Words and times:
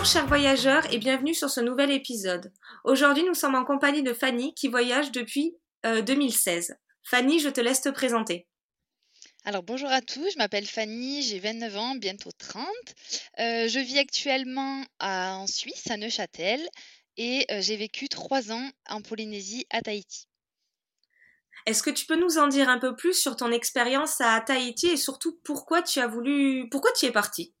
Bonjour 0.00 0.12
chers 0.14 0.26
voyageurs 0.28 0.90
et 0.94 0.96
bienvenue 0.96 1.34
sur 1.34 1.50
ce 1.50 1.60
nouvel 1.60 1.90
épisode. 1.90 2.50
Aujourd'hui 2.84 3.22
nous 3.22 3.34
sommes 3.34 3.54
en 3.54 3.66
compagnie 3.66 4.02
de 4.02 4.14
Fanny 4.14 4.54
qui 4.54 4.68
voyage 4.68 5.12
depuis 5.12 5.58
2016. 5.84 6.74
Fanny, 7.04 7.38
je 7.38 7.50
te 7.50 7.60
laisse 7.60 7.82
te 7.82 7.90
présenter. 7.90 8.48
Alors 9.44 9.62
bonjour 9.62 9.90
à 9.90 10.00
tous, 10.00 10.30
je 10.32 10.38
m'appelle 10.38 10.64
Fanny, 10.64 11.20
j'ai 11.20 11.38
29 11.38 11.76
ans, 11.76 11.94
bientôt 11.96 12.30
30. 12.38 12.64
Euh, 13.40 13.68
je 13.68 13.78
vis 13.78 13.98
actuellement 13.98 14.82
à- 15.00 15.36
en 15.36 15.46
Suisse, 15.46 15.90
à 15.90 15.98
Neuchâtel, 15.98 16.66
et 17.18 17.44
euh, 17.50 17.60
j'ai 17.60 17.76
vécu 17.76 18.08
trois 18.08 18.50
ans 18.52 18.70
en 18.88 19.02
Polynésie, 19.02 19.66
à 19.68 19.82
Tahiti. 19.82 20.28
Est-ce 21.66 21.82
que 21.82 21.90
tu 21.90 22.06
peux 22.06 22.18
nous 22.18 22.38
en 22.38 22.48
dire 22.48 22.70
un 22.70 22.78
peu 22.78 22.96
plus 22.96 23.12
sur 23.12 23.36
ton 23.36 23.52
expérience 23.52 24.18
à 24.22 24.40
Tahiti 24.40 24.86
et 24.86 24.96
surtout 24.96 25.38
pourquoi 25.44 25.82
tu 25.82 26.00
as 26.00 26.06
voulu, 26.06 26.70
pourquoi 26.70 26.90
tu 26.92 27.04
es 27.04 27.12
partie? 27.12 27.52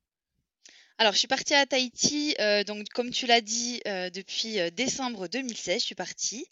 Alors 1.00 1.14
je 1.14 1.18
suis 1.18 1.28
partie 1.28 1.54
à 1.54 1.64
Tahiti, 1.64 2.34
euh, 2.40 2.62
donc 2.62 2.86
comme 2.90 3.10
tu 3.10 3.26
l'as 3.26 3.40
dit, 3.40 3.80
euh, 3.88 4.10
depuis 4.10 4.60
euh, 4.60 4.68
décembre 4.68 5.28
2016, 5.28 5.80
je 5.80 5.86
suis 5.86 5.94
partie. 5.94 6.44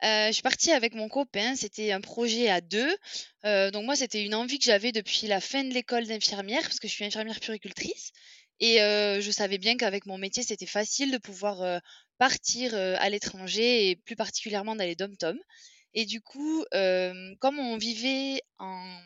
Je 0.00 0.30
suis 0.30 0.42
partie 0.42 0.70
avec 0.70 0.94
mon 0.94 1.08
copain, 1.08 1.56
c'était 1.56 1.90
un 1.90 2.00
projet 2.00 2.48
à 2.48 2.60
deux. 2.60 2.96
Donc 3.42 3.84
moi, 3.84 3.96
c'était 3.96 4.22
une 4.22 4.36
envie 4.36 4.60
que 4.60 4.64
j'avais 4.64 4.92
depuis 4.92 5.26
la 5.26 5.40
fin 5.40 5.64
de 5.64 5.74
l'école 5.74 6.06
d'infirmière, 6.06 6.62
parce 6.62 6.78
que 6.78 6.86
je 6.86 6.92
suis 6.92 7.04
infirmière 7.04 7.40
puricultrice. 7.40 8.12
Et 8.60 8.76
je 8.78 9.30
savais 9.32 9.58
bien 9.58 9.76
qu'avec 9.76 10.06
mon 10.06 10.16
métier, 10.16 10.44
c'était 10.44 10.66
facile 10.66 11.10
de 11.10 11.18
pouvoir 11.18 11.80
partir 12.16 12.76
à 12.76 13.10
l'étranger 13.10 13.90
et 13.90 13.96
plus 13.96 14.14
particulièrement 14.14 14.76
dans 14.76 14.84
les 14.84 14.94
dom-toms. 14.94 15.40
Et 15.94 16.04
du 16.04 16.20
coup, 16.20 16.64
comme 17.40 17.58
on 17.58 17.76
vivait 17.76 18.40
en... 18.60 19.00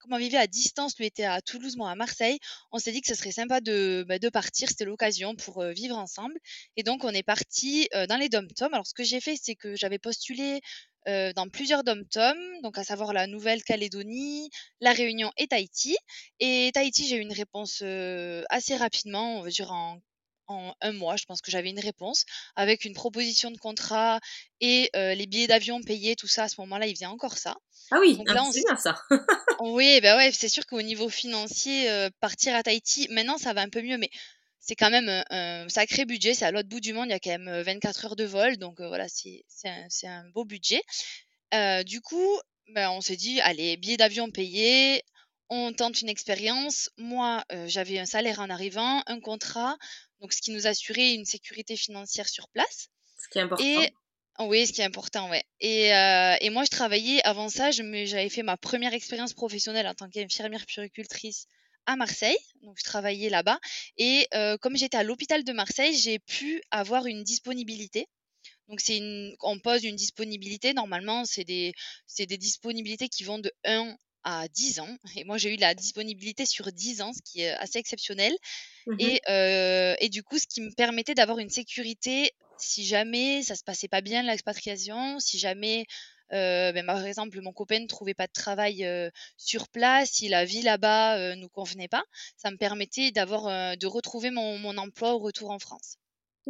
Comme 0.00 0.14
on 0.14 0.18
vivait 0.18 0.38
à 0.38 0.46
distance, 0.46 0.96
lui 0.98 1.04
était 1.04 1.24
à 1.24 1.42
Toulouse, 1.42 1.76
moi 1.76 1.90
à 1.90 1.94
Marseille, 1.94 2.38
on 2.72 2.78
s'est 2.78 2.90
dit 2.90 3.02
que 3.02 3.08
ce 3.08 3.14
serait 3.14 3.32
sympa 3.32 3.60
de, 3.60 4.02
bah, 4.08 4.18
de 4.18 4.28
partir, 4.30 4.68
c'était 4.68 4.86
l'occasion 4.86 5.36
pour 5.36 5.60
euh, 5.60 5.72
vivre 5.72 5.98
ensemble. 5.98 6.38
Et 6.76 6.82
donc, 6.82 7.04
on 7.04 7.10
est 7.10 7.22
parti 7.22 7.86
euh, 7.94 8.06
dans 8.06 8.16
les 8.16 8.30
dom-toms. 8.30 8.72
Alors, 8.72 8.86
ce 8.86 8.94
que 8.94 9.04
j'ai 9.04 9.20
fait, 9.20 9.36
c'est 9.40 9.54
que 9.54 9.76
j'avais 9.76 9.98
postulé 9.98 10.62
euh, 11.06 11.34
dans 11.34 11.48
plusieurs 11.50 11.84
dom-toms, 11.84 12.62
donc 12.62 12.78
à 12.78 12.84
savoir 12.84 13.12
la 13.12 13.26
Nouvelle-Calédonie, 13.26 14.48
la 14.80 14.92
Réunion 14.92 15.32
et 15.36 15.48
Tahiti. 15.48 15.98
Et 16.38 16.70
Tahiti, 16.72 17.06
j'ai 17.06 17.16
eu 17.16 17.20
une 17.20 17.34
réponse 17.34 17.82
assez 18.48 18.76
rapidement, 18.76 19.38
on 19.38 19.42
va 19.42 19.50
dire 19.50 19.70
en, 19.70 20.00
en 20.50 20.74
un 20.80 20.92
mois, 20.92 21.16
je 21.16 21.24
pense 21.24 21.40
que 21.40 21.50
j'avais 21.50 21.70
une 21.70 21.80
réponse 21.80 22.24
avec 22.56 22.84
une 22.84 22.94
proposition 22.94 23.50
de 23.50 23.58
contrat 23.58 24.20
et 24.60 24.90
euh, 24.96 25.14
les 25.14 25.26
billets 25.26 25.46
d'avion 25.46 25.80
payés, 25.82 26.16
tout 26.16 26.28
ça. 26.28 26.44
À 26.44 26.48
ce 26.48 26.60
moment-là, 26.62 26.86
il 26.86 26.94
faisait 26.94 27.06
encore 27.06 27.38
ça. 27.38 27.56
Ah 27.90 27.98
oui, 28.00 28.16
Donc 28.18 28.28
ah, 28.30 28.34
là, 28.34 28.44
on 28.44 28.52
c'est 28.52 28.60
s- 28.60 28.64
bien 28.66 28.76
ça. 28.76 29.02
oui, 29.60 30.00
bah 30.02 30.16
ouais, 30.16 30.32
c'est 30.32 30.48
sûr 30.48 30.66
qu'au 30.66 30.82
niveau 30.82 31.08
financier, 31.08 31.90
euh, 31.90 32.08
partir 32.20 32.54
à 32.54 32.62
Tahiti, 32.62 33.08
maintenant 33.10 33.38
ça 33.38 33.52
va 33.52 33.60
un 33.62 33.68
peu 33.68 33.82
mieux, 33.82 33.98
mais 33.98 34.10
c'est 34.58 34.74
quand 34.74 34.90
même 34.90 35.08
un, 35.30 35.68
sacré 35.68 36.04
budget. 36.06 36.34
C'est 36.34 36.46
à 36.46 36.50
l'autre 36.50 36.68
bout 36.68 36.80
du 36.80 36.92
monde, 36.92 37.06
il 37.08 37.12
y 37.12 37.14
a 37.14 37.20
quand 37.20 37.30
même 37.30 37.48
euh, 37.48 37.62
24 37.62 38.04
heures 38.06 38.16
de 38.16 38.24
vol, 38.24 38.56
donc 38.56 38.80
euh, 38.80 38.88
voilà, 38.88 39.06
c'est 39.08 39.44
un, 39.64 39.86
un 40.04 40.28
beau 40.30 40.44
budget. 40.44 40.82
Du 41.84 42.00
coup, 42.00 42.40
ben, 42.74 42.90
on 42.90 43.00
s'est 43.00 43.16
dit, 43.16 43.40
allez, 43.40 43.76
billet 43.76 43.96
d'avion 43.96 44.30
payé, 44.30 45.02
on 45.48 45.72
tente 45.72 46.00
une 46.02 46.08
expérience. 46.08 46.90
Moi, 46.96 47.44
euh, 47.52 47.66
j'avais 47.66 47.98
un 47.98 48.06
salaire 48.06 48.38
en 48.40 48.48
arrivant, 48.50 49.02
un 49.06 49.20
contrat, 49.20 49.76
donc 50.20 50.32
ce 50.32 50.40
qui 50.40 50.50
nous 50.50 50.66
assurait 50.66 51.14
une 51.14 51.24
sécurité 51.24 51.76
financière 51.76 52.28
sur 52.28 52.48
place. 52.48 52.88
Ce 53.18 53.28
qui 53.28 53.38
est 53.38 53.42
important. 53.42 53.64
Et 53.64 53.92
oui, 54.38 54.66
ce 54.66 54.72
qui 54.72 54.80
est 54.80 54.84
important, 54.84 55.28
ouais. 55.28 55.44
Et, 55.60 55.94
euh, 55.94 56.36
et 56.40 56.50
moi, 56.50 56.64
je 56.64 56.70
travaillais 56.70 57.20
avant 57.24 57.48
ça, 57.48 57.70
j'avais 57.70 58.28
fait 58.28 58.42
ma 58.42 58.56
première 58.56 58.94
expérience 58.94 59.34
professionnelle 59.34 59.86
en 59.86 59.94
tant 59.94 60.08
qu'infirmière 60.08 60.64
puricultrice 60.66 61.46
à 61.86 61.96
Marseille. 61.96 62.38
Donc, 62.62 62.78
je 62.78 62.84
travaillais 62.84 63.28
là-bas. 63.28 63.58
Et 63.98 64.26
euh, 64.34 64.56
comme 64.56 64.76
j'étais 64.76 64.96
à 64.96 65.02
l'hôpital 65.02 65.44
de 65.44 65.52
Marseille, 65.52 65.94
j'ai 65.94 66.18
pu 66.18 66.62
avoir 66.70 67.06
une 67.06 67.22
disponibilité. 67.22 68.08
Donc, 68.68 68.80
c'est 68.80 68.96
une, 68.96 69.34
on 69.40 69.58
pose 69.58 69.84
une 69.84 69.96
disponibilité. 69.96 70.72
Normalement, 70.72 71.24
c'est 71.24 71.44
des, 71.44 71.74
c'est 72.06 72.26
des 72.26 72.38
disponibilités 72.38 73.08
qui 73.08 73.24
vont 73.24 73.38
de 73.38 73.52
1 73.64 73.94
à 74.24 74.48
10 74.48 74.80
ans. 74.80 74.96
Et 75.16 75.24
moi, 75.24 75.38
j'ai 75.38 75.54
eu 75.54 75.56
la 75.56 75.74
disponibilité 75.74 76.46
sur 76.46 76.72
10 76.72 77.02
ans, 77.02 77.12
ce 77.12 77.20
qui 77.24 77.42
est 77.42 77.50
assez 77.52 77.78
exceptionnel. 77.78 78.32
Mhm. 78.86 78.96
Et, 78.98 79.20
euh, 79.28 79.94
et 80.00 80.08
du 80.08 80.22
coup, 80.22 80.38
ce 80.38 80.46
qui 80.46 80.60
me 80.60 80.72
permettait 80.72 81.14
d'avoir 81.14 81.38
une 81.38 81.50
sécurité 81.50 82.32
si 82.56 82.84
jamais 82.84 83.42
ça 83.42 83.54
se 83.56 83.64
passait 83.64 83.88
pas 83.88 84.02
bien 84.02 84.22
l'expatriation, 84.22 85.18
si 85.18 85.38
jamais, 85.38 85.86
euh, 86.32 86.72
ben, 86.72 86.84
par 86.86 87.04
exemple, 87.04 87.40
mon 87.40 87.52
copain 87.52 87.80
ne 87.80 87.86
trouvait 87.86 88.14
pas 88.14 88.26
de 88.26 88.32
travail 88.32 88.84
euh, 88.84 89.10
sur 89.38 89.68
place, 89.68 90.10
si 90.12 90.28
la 90.28 90.44
vie 90.44 90.62
là-bas 90.62 91.18
euh, 91.18 91.34
nous 91.36 91.48
convenait 91.48 91.88
pas, 91.88 92.04
ça 92.36 92.50
me 92.50 92.56
permettait 92.58 93.12
d'avoir, 93.12 93.76
de 93.76 93.86
retrouver 93.86 94.30
mon, 94.30 94.58
mon 94.58 94.76
emploi 94.76 95.14
au 95.14 95.18
retour 95.18 95.50
en 95.50 95.58
France. 95.58 95.96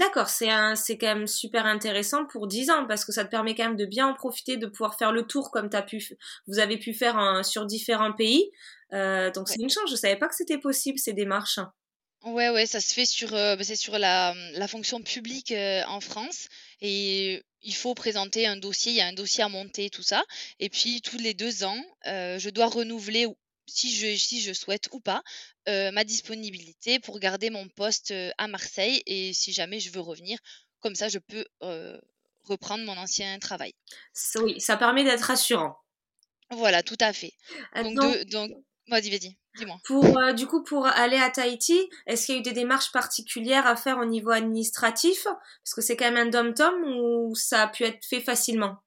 D'accord, 0.01 0.29
c'est 0.31 0.51
un, 0.51 0.75
c'est 0.75 0.97
quand 0.99 1.15
même 1.15 1.27
super 1.29 1.67
intéressant 1.67 2.25
pour 2.27 2.47
10 2.49 2.71
ans 2.71 2.87
parce 2.89 3.05
que 3.05 3.13
ça 3.13 3.25
te 3.25 3.31
permet 3.31 3.55
quand 3.55 3.65
même 3.65 3.77
de 3.77 3.85
bien 3.87 4.09
en 4.09 4.15
profiter, 4.15 4.57
de 4.57 4.67
pouvoir 4.67 4.97
faire 4.99 5.13
le 5.13 5.27
tour 5.27 5.51
comme 5.53 5.69
t'as 5.71 5.83
pu, 5.83 6.03
vous 6.49 6.59
avez 6.59 6.79
pu 6.79 6.95
faire 6.95 7.45
sur 7.45 7.67
différents 7.67 8.13
pays. 8.15 8.51
Euh, 8.95 9.31
donc 9.31 9.49
Ouais. 9.49 9.55
c'est 9.55 9.61
une 9.61 9.71
chance. 9.71 9.91
Je 9.91 9.97
savais 9.97 10.17
pas 10.17 10.29
que 10.29 10.35
c'était 10.35 10.59
possible 10.59 10.99
ces 10.99 11.13
démarches. 11.13 11.61
Ouais, 12.25 12.51
ouais, 12.51 12.67
ça 12.67 12.81
se 12.81 12.93
fait 12.93 13.07
sur, 13.07 13.33
euh, 13.35 13.57
c'est 13.63 13.77
sur 13.77 13.99
la, 13.99 14.35
la 14.53 14.69
fonction 14.69 15.01
publique 15.03 15.53
euh, 15.53 15.83
en 15.87 16.01
France 16.01 16.49
et 16.83 17.43
il 17.63 17.75
faut 17.75 17.95
présenter 17.95 18.47
un 18.47 18.57
dossier, 18.57 18.93
il 18.93 18.97
y 18.97 19.01
a 19.01 19.07
un 19.07 19.13
dossier 19.15 19.43
à 19.43 19.49
monter, 19.49 19.89
tout 19.91 20.03
ça. 20.03 20.23
Et 20.59 20.69
puis 20.71 21.01
tous 21.03 21.19
les 21.19 21.33
deux 21.35 21.65
ans, 21.65 21.83
je 22.05 22.51
dois 22.51 22.67
renouveler, 22.67 23.27
ou- 23.27 23.37
si 23.71 23.95
je, 23.95 24.17
si 24.17 24.41
je 24.41 24.53
souhaite 24.53 24.89
ou 24.93 25.01
pas, 25.01 25.23
euh, 25.69 25.91
ma 25.93 26.05
disponibilité 26.05 27.01
pour 27.01 27.19
garder 27.19 27.51
mon 27.51 27.69
poste 27.69 28.11
euh, 28.11 28.31
à 28.39 28.49
Marseille 28.49 29.03
et 29.07 29.33
si 29.33 29.53
jamais 29.53 29.81
je 29.81 29.91
veux 29.91 30.01
revenir, 30.01 30.39
comme 30.81 30.95
ça 30.95 31.09
je 31.09 31.19
peux 31.19 31.45
euh, 31.63 31.99
reprendre 32.45 32.85
mon 32.85 32.97
ancien 32.97 33.39
travail. 33.39 33.73
Oui, 34.37 34.61
ça 34.61 34.77
permet 34.77 35.05
d'être 35.05 35.23
rassurant. 35.23 35.77
Voilà, 36.51 36.83
tout 36.83 36.97
à 37.01 37.13
fait. 37.13 37.33
Donc, 37.77 37.95
de, 37.95 38.25
donc, 38.25 38.51
vas-y, 38.89 39.11
vas-y, 39.11 39.37
dis-moi. 39.57 39.79
pour 39.85 40.19
euh, 40.19 40.33
du 40.33 40.47
coup 40.47 40.65
pour 40.65 40.87
aller 40.87 41.17
à 41.17 41.31
Tahiti, 41.31 41.79
est-ce 42.07 42.27
qu'il 42.27 42.35
y 42.35 42.39
a 42.39 42.41
eu 42.41 42.43
des 42.43 42.53
démarches 42.53 42.91
particulières 42.91 43.67
à 43.67 43.77
faire 43.77 43.99
au 43.99 44.05
niveau 44.05 44.31
administratif? 44.31 45.25
Parce 45.25 45.75
que 45.75 45.81
c'est 45.81 45.97
quand 45.97 46.11
même 46.11 46.27
un 46.27 46.31
dom-tom 46.31 46.75
ou 46.85 47.35
ça 47.37 47.63
a 47.63 47.69
pu 47.69 47.85
être 47.85 48.05
fait 48.05 48.21
facilement. 48.21 48.83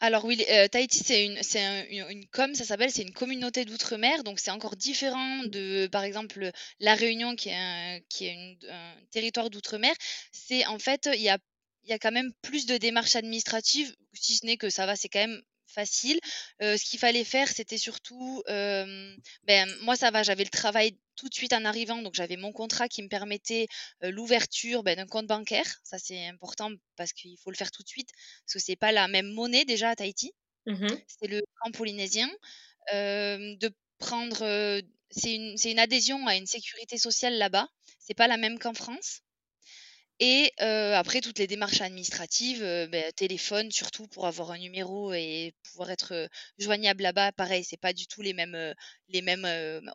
Alors 0.00 0.24
oui, 0.26 0.44
euh, 0.50 0.68
Tahiti, 0.68 0.98
c'est 1.04 1.24
une, 1.24 1.42
c'est 1.42 1.62
un- 1.62 1.84
une, 2.10 2.26
com, 2.28 2.54
ça 2.54 2.64
s'appelle, 2.64 2.90
c'est 2.90 3.02
une 3.02 3.12
communauté 3.14 3.64
d'outre-mer, 3.64 4.24
donc 4.24 4.38
c'est 4.40 4.50
encore 4.50 4.76
différent 4.76 5.42
de, 5.44 5.86
par 5.86 6.02
exemple, 6.04 6.50
La 6.80 6.94
Réunion, 6.94 7.34
qui 7.34 7.48
est 7.48 7.54
un, 7.56 8.00
qui 8.10 8.26
est 8.26 8.58
un 8.70 8.94
territoire 9.10 9.48
d'outre-mer. 9.50 9.94
C'est 10.32 10.66
en 10.66 10.78
fait, 10.78 11.08
il 11.14 11.22
y 11.22 11.30
a, 11.30 11.38
il 11.84 11.90
y 11.90 11.92
a 11.94 11.98
quand 11.98 12.12
même 12.12 12.32
plus 12.42 12.66
de 12.66 12.76
démarches 12.76 13.16
administratives, 13.16 13.94
si 14.12 14.36
ce 14.36 14.44
n'est 14.46 14.58
que 14.58 14.68
ça 14.70 14.84
va, 14.86 14.96
c'est 14.96 15.08
quand 15.08 15.20
même 15.26 15.40
facile. 15.66 16.18
Euh, 16.62 16.76
ce 16.76 16.84
qu'il 16.84 16.98
fallait 16.98 17.24
faire, 17.24 17.48
c'était 17.48 17.78
surtout, 17.78 18.42
euh, 18.48 19.16
ben 19.44 19.68
moi 19.82 19.96
ça 19.96 20.10
va, 20.10 20.22
j'avais 20.22 20.44
le 20.44 20.50
travail 20.50 20.98
tout 21.16 21.28
de 21.28 21.34
suite 21.34 21.52
en 21.52 21.64
arrivant, 21.64 22.02
donc 22.02 22.14
j'avais 22.14 22.36
mon 22.36 22.52
contrat 22.52 22.88
qui 22.88 23.02
me 23.02 23.08
permettait 23.08 23.66
euh, 24.04 24.10
l'ouverture 24.10 24.82
ben, 24.82 24.96
d'un 24.96 25.06
compte 25.06 25.26
bancaire. 25.26 25.66
Ça 25.84 25.98
c'est 25.98 26.26
important 26.26 26.70
parce 26.96 27.12
qu'il 27.12 27.36
faut 27.38 27.50
le 27.50 27.56
faire 27.56 27.70
tout 27.70 27.82
de 27.82 27.88
suite 27.88 28.10
parce 28.44 28.54
que 28.54 28.58
c'est 28.58 28.76
pas 28.76 28.92
la 28.92 29.08
même 29.08 29.32
monnaie 29.32 29.64
déjà 29.64 29.90
à 29.90 29.96
Tahiti, 29.96 30.32
Mhm. 30.66 30.98
c'est 31.06 31.28
le 31.28 31.40
franc 31.60 31.70
polynésien. 31.72 32.28
De 32.92 33.70
prendre, 33.98 34.38
c'est 35.10 35.34
une, 35.34 35.56
c'est 35.56 35.70
une 35.72 35.78
adhésion 35.78 36.26
à 36.26 36.36
une 36.36 36.46
sécurité 36.46 36.98
sociale 36.98 37.38
là-bas, 37.38 37.68
c'est 37.98 38.14
pas 38.14 38.28
la 38.28 38.36
même 38.36 38.58
qu'en 38.58 38.74
France. 38.74 39.20
Et 40.18 40.52
après, 40.58 41.20
toutes 41.20 41.38
les 41.38 41.46
démarches 41.46 41.80
administratives, 41.82 42.62
ben, 42.90 43.12
téléphone 43.12 43.70
surtout 43.70 44.06
pour 44.08 44.26
avoir 44.26 44.50
un 44.50 44.58
numéro 44.58 45.12
et 45.12 45.54
pouvoir 45.64 45.90
être 45.90 46.28
joignable 46.58 47.02
là-bas. 47.02 47.32
Pareil, 47.32 47.64
c'est 47.64 47.76
pas 47.76 47.92
du 47.92 48.06
tout 48.06 48.22
les 48.22 48.32
mêmes, 48.32 48.74
les 49.08 49.22
mêmes 49.22 49.46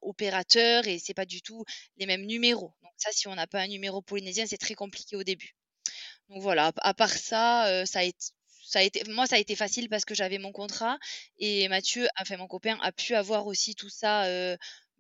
opérateurs 0.03 0.87
et 0.87 0.99
c'est 0.99 1.13
pas 1.15 1.25
du 1.25 1.41
tout 1.41 1.65
les 1.97 2.05
mêmes 2.05 2.25
numéros. 2.25 2.73
Donc 2.83 2.91
ça, 2.97 3.11
si 3.11 3.27
on 3.27 3.35
n'a 3.35 3.47
pas 3.47 3.61
un 3.61 3.67
numéro 3.67 4.01
polynésien, 4.01 4.45
c'est 4.47 4.57
très 4.57 4.75
compliqué 4.75 5.15
au 5.15 5.23
début. 5.23 5.55
Donc 6.29 6.41
voilà, 6.41 6.71
à 6.77 6.93
part 6.93 7.09
ça, 7.11 7.85
ça 7.85 7.99
a 8.01 8.03
moi, 9.09 9.27
ça 9.27 9.35
a 9.35 9.39
été 9.39 9.55
facile 9.55 9.89
parce 9.89 10.05
que 10.05 10.15
j'avais 10.15 10.37
mon 10.37 10.51
contrat 10.53 10.97
et 11.39 11.67
Mathieu, 11.67 12.07
enfin 12.19 12.37
mon 12.37 12.47
copain, 12.47 12.77
a 12.81 12.91
pu 12.91 13.15
avoir 13.15 13.47
aussi 13.47 13.75
tout 13.75 13.89
ça, 13.89 14.25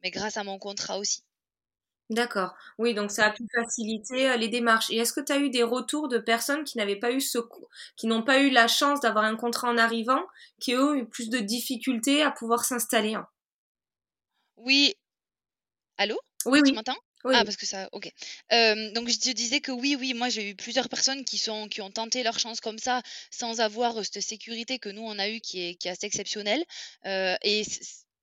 mais 0.03 0.11
grâce 0.11 0.37
à 0.37 0.43
mon 0.43 0.59
contrat 0.59 0.97
aussi. 0.97 1.23
D'accord. 2.11 2.53
Oui, 2.77 2.93
donc 2.93 3.09
ça 3.09 3.25
a 3.25 3.31
pu 3.31 3.43
faciliter 3.55 4.29
euh, 4.29 4.37
les 4.37 4.49
démarches. 4.49 4.91
Et 4.91 4.97
est-ce 4.97 5.13
que 5.13 5.21
tu 5.21 5.31
as 5.31 5.39
eu 5.39 5.49
des 5.49 5.63
retours 5.63 6.09
de 6.09 6.19
personnes 6.19 6.63
qui 6.63 6.77
n'avaient 6.77 6.99
pas 6.99 7.11
eu 7.11 7.21
ce, 7.21 7.39
qui 7.95 8.05
n'ont 8.05 8.21
pas 8.21 8.39
eu 8.41 8.51
la 8.51 8.67
chance 8.67 8.99
d'avoir 8.99 9.23
un 9.23 9.35
contrat 9.35 9.69
en 9.69 9.77
arrivant, 9.77 10.21
qui 10.59 10.75
ont 10.75 10.93
eu 10.93 11.07
plus 11.07 11.29
de 11.29 11.39
difficultés 11.39 12.21
à 12.21 12.29
pouvoir 12.29 12.65
s'installer 12.65 13.15
Oui. 14.55 14.93
Allô? 15.97 16.19
Oui, 16.45 16.59
Tu 16.59 16.71
oui. 16.71 16.73
m'entends? 16.73 16.97
Oui. 17.23 17.35
Ah, 17.37 17.43
parce 17.45 17.55
que 17.55 17.65
ça, 17.67 17.87
ok. 17.91 18.11
Euh, 18.51 18.91
donc 18.93 19.07
je 19.07 19.17
te 19.19 19.29
disais 19.31 19.61
que 19.61 19.71
oui, 19.71 19.95
oui, 19.99 20.13
moi 20.15 20.29
j'ai 20.29 20.49
eu 20.49 20.55
plusieurs 20.55 20.89
personnes 20.89 21.23
qui 21.23 21.37
sont, 21.37 21.67
qui 21.67 21.81
ont 21.81 21.91
tenté 21.91 22.23
leur 22.23 22.39
chance 22.39 22.59
comme 22.61 22.79
ça, 22.79 23.01
sans 23.29 23.59
avoir 23.59 23.97
euh, 23.99 24.03
cette 24.03 24.23
sécurité 24.23 24.79
que 24.79 24.89
nous 24.89 25.03
on 25.03 25.19
a 25.19 25.29
eu, 25.29 25.39
qui 25.39 25.61
est, 25.69 25.75
qui 25.75 25.87
est 25.87 25.91
assez 25.91 26.07
exceptionnelle. 26.07 26.63
Euh, 27.05 27.35
et 27.43 27.63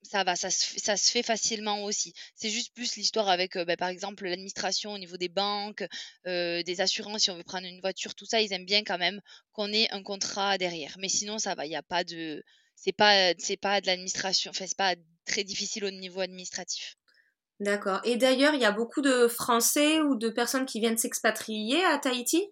ça 0.02 0.24
va, 0.24 0.36
ça 0.36 0.50
se, 0.50 0.78
ça 0.78 0.96
se 0.96 1.10
fait 1.10 1.22
facilement 1.22 1.84
aussi. 1.84 2.14
C'est 2.34 2.50
juste 2.50 2.74
plus 2.74 2.96
l'histoire 2.96 3.28
avec, 3.28 3.56
euh, 3.56 3.64
bah, 3.64 3.76
par 3.76 3.88
exemple, 3.88 4.26
l'administration 4.26 4.92
au 4.92 4.98
niveau 4.98 5.16
des 5.16 5.28
banques, 5.28 5.84
euh, 6.26 6.62
des 6.62 6.80
assurances, 6.80 7.22
si 7.22 7.30
on 7.30 7.36
veut 7.36 7.44
prendre 7.44 7.66
une 7.66 7.80
voiture, 7.80 8.14
tout 8.14 8.26
ça, 8.26 8.40
ils 8.40 8.52
aiment 8.52 8.64
bien 8.64 8.84
quand 8.84 8.98
même 8.98 9.20
qu'on 9.52 9.72
ait 9.72 9.90
un 9.92 10.02
contrat 10.02 10.58
derrière. 10.58 10.96
Mais 10.98 11.08
sinon, 11.08 11.38
ça 11.38 11.54
va, 11.54 11.66
il 11.66 11.70
n'y 11.70 11.76
a 11.76 11.82
pas 11.82 12.04
de. 12.04 12.42
C'est 12.76 12.92
pas, 12.92 13.32
c'est 13.38 13.56
pas 13.56 13.80
de 13.80 13.86
l'administration, 13.86 14.50
enfin, 14.50 14.66
c'est 14.68 14.76
pas 14.76 14.94
très 15.26 15.42
difficile 15.42 15.84
au 15.84 15.90
niveau 15.90 16.20
administratif. 16.20 16.96
D'accord. 17.60 18.00
Et 18.04 18.16
d'ailleurs, 18.16 18.54
il 18.54 18.60
y 18.60 18.64
a 18.64 18.70
beaucoup 18.70 19.00
de 19.00 19.26
Français 19.26 20.00
ou 20.00 20.14
de 20.14 20.28
personnes 20.28 20.64
qui 20.64 20.78
viennent 20.78 20.96
s'expatrier 20.96 21.84
à 21.84 21.98
Tahiti? 21.98 22.48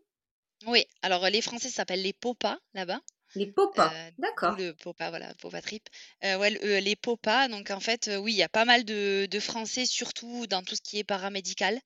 Oui, 0.67 0.85
alors 1.03 1.29
les 1.31 1.43
Français 1.43 1.69
s'appellent 1.69 2.03
les 2.03 2.13
POPA 2.13 2.59
là-bas. 2.75 3.01
Les 3.37 3.47
popas, 3.47 3.93
euh, 3.95 4.11
d'accord. 4.19 4.57
Le 4.57 4.73
popa, 4.73 5.11
voilà, 5.11 5.35
popa 5.35 5.61
trip. 5.61 5.87
Euh, 6.25 6.39
ouais, 6.39 6.59
euh, 6.65 6.81
les 6.81 6.97
popas, 6.97 7.49
donc 7.49 7.71
en 7.71 7.81
fait, 7.81 8.11
oui, 8.19 8.33
il 8.33 8.37
y 8.37 8.43
a 8.43 8.49
pas 8.49 8.65
mal 8.65 8.85
de, 8.85 9.29
Français, 9.41 9.85
surtout 9.85 10.47
dans 10.47 10.63
tout 10.63 10.75
ce 10.75 10.81
qui 10.81 10.99
est 10.99 11.05
paramédical. 11.05 11.79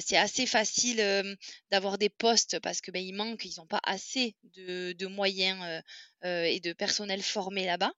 c'est 0.00 0.16
assez 0.16 0.46
facile 0.46 0.98
d'avoir 1.70 1.98
des 1.98 2.08
postes 2.08 2.58
parce 2.60 2.80
que 2.80 2.90
ben, 2.90 3.04
il 3.04 3.12
manque, 3.12 3.44
ils 3.44 3.54
n'ont 3.58 3.66
pas 3.66 3.80
assez 3.84 4.34
de, 4.54 5.06
moyens 5.06 5.82
et 6.24 6.58
de 6.60 6.72
personnel 6.72 7.22
formé 7.22 7.66
là-bas. 7.66 7.92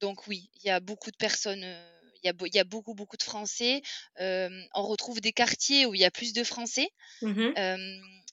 donc 0.00 0.26
oui, 0.28 0.50
il 0.56 0.66
y 0.66 0.70
a 0.70 0.80
beaucoup 0.80 1.10
de 1.10 1.16
personnes. 1.16 1.64
il 2.22 2.26
y, 2.26 2.58
a, 2.58 2.64
beaucoup, 2.64 2.94
beaucoup 2.94 3.16
de 3.16 3.22
Français. 3.22 3.80
on 4.18 4.82
retrouve 4.82 5.22
des 5.22 5.32
quartiers 5.32 5.86
où 5.86 5.94
il 5.94 6.00
y 6.00 6.04
a 6.04 6.10
plus 6.10 6.34
de 6.34 6.44
Français. 6.44 6.90
Mmh 7.22 7.54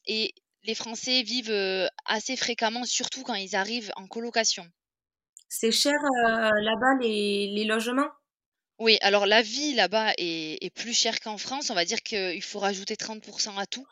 et 0.05 0.33
les 0.63 0.75
Français 0.75 1.23
vivent 1.23 1.89
assez 2.05 2.35
fréquemment, 2.35 2.85
surtout 2.85 3.23
quand 3.23 3.33
ils 3.33 3.55
arrivent 3.55 3.91
en 3.95 4.07
colocation. 4.07 4.65
C'est 5.49 5.71
cher 5.71 5.93
là-bas 6.23 6.97
les, 7.01 7.63
logements? 7.65 8.09
Oui, 8.79 8.97
alors 9.01 9.27
la 9.27 9.41
vie 9.41 9.75
là-bas 9.75 10.13
est, 10.17 10.73
plus 10.73 10.93
chère 10.93 11.19
qu'en 11.19 11.37
France. 11.37 11.69
On 11.69 11.75
va 11.75 11.85
dire 11.85 12.01
qu'il 12.01 12.41
faut 12.41 12.59
rajouter 12.59 12.95
30% 12.95 13.57
à 13.59 13.65
tout. 13.65 13.85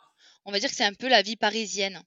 On 0.46 0.52
va 0.52 0.60
dire 0.60 0.70
que 0.70 0.76
c'est 0.76 0.84
un 0.84 0.94
peu 0.94 1.08
la 1.08 1.22
vie 1.22 1.36
parisienne. 1.36 2.02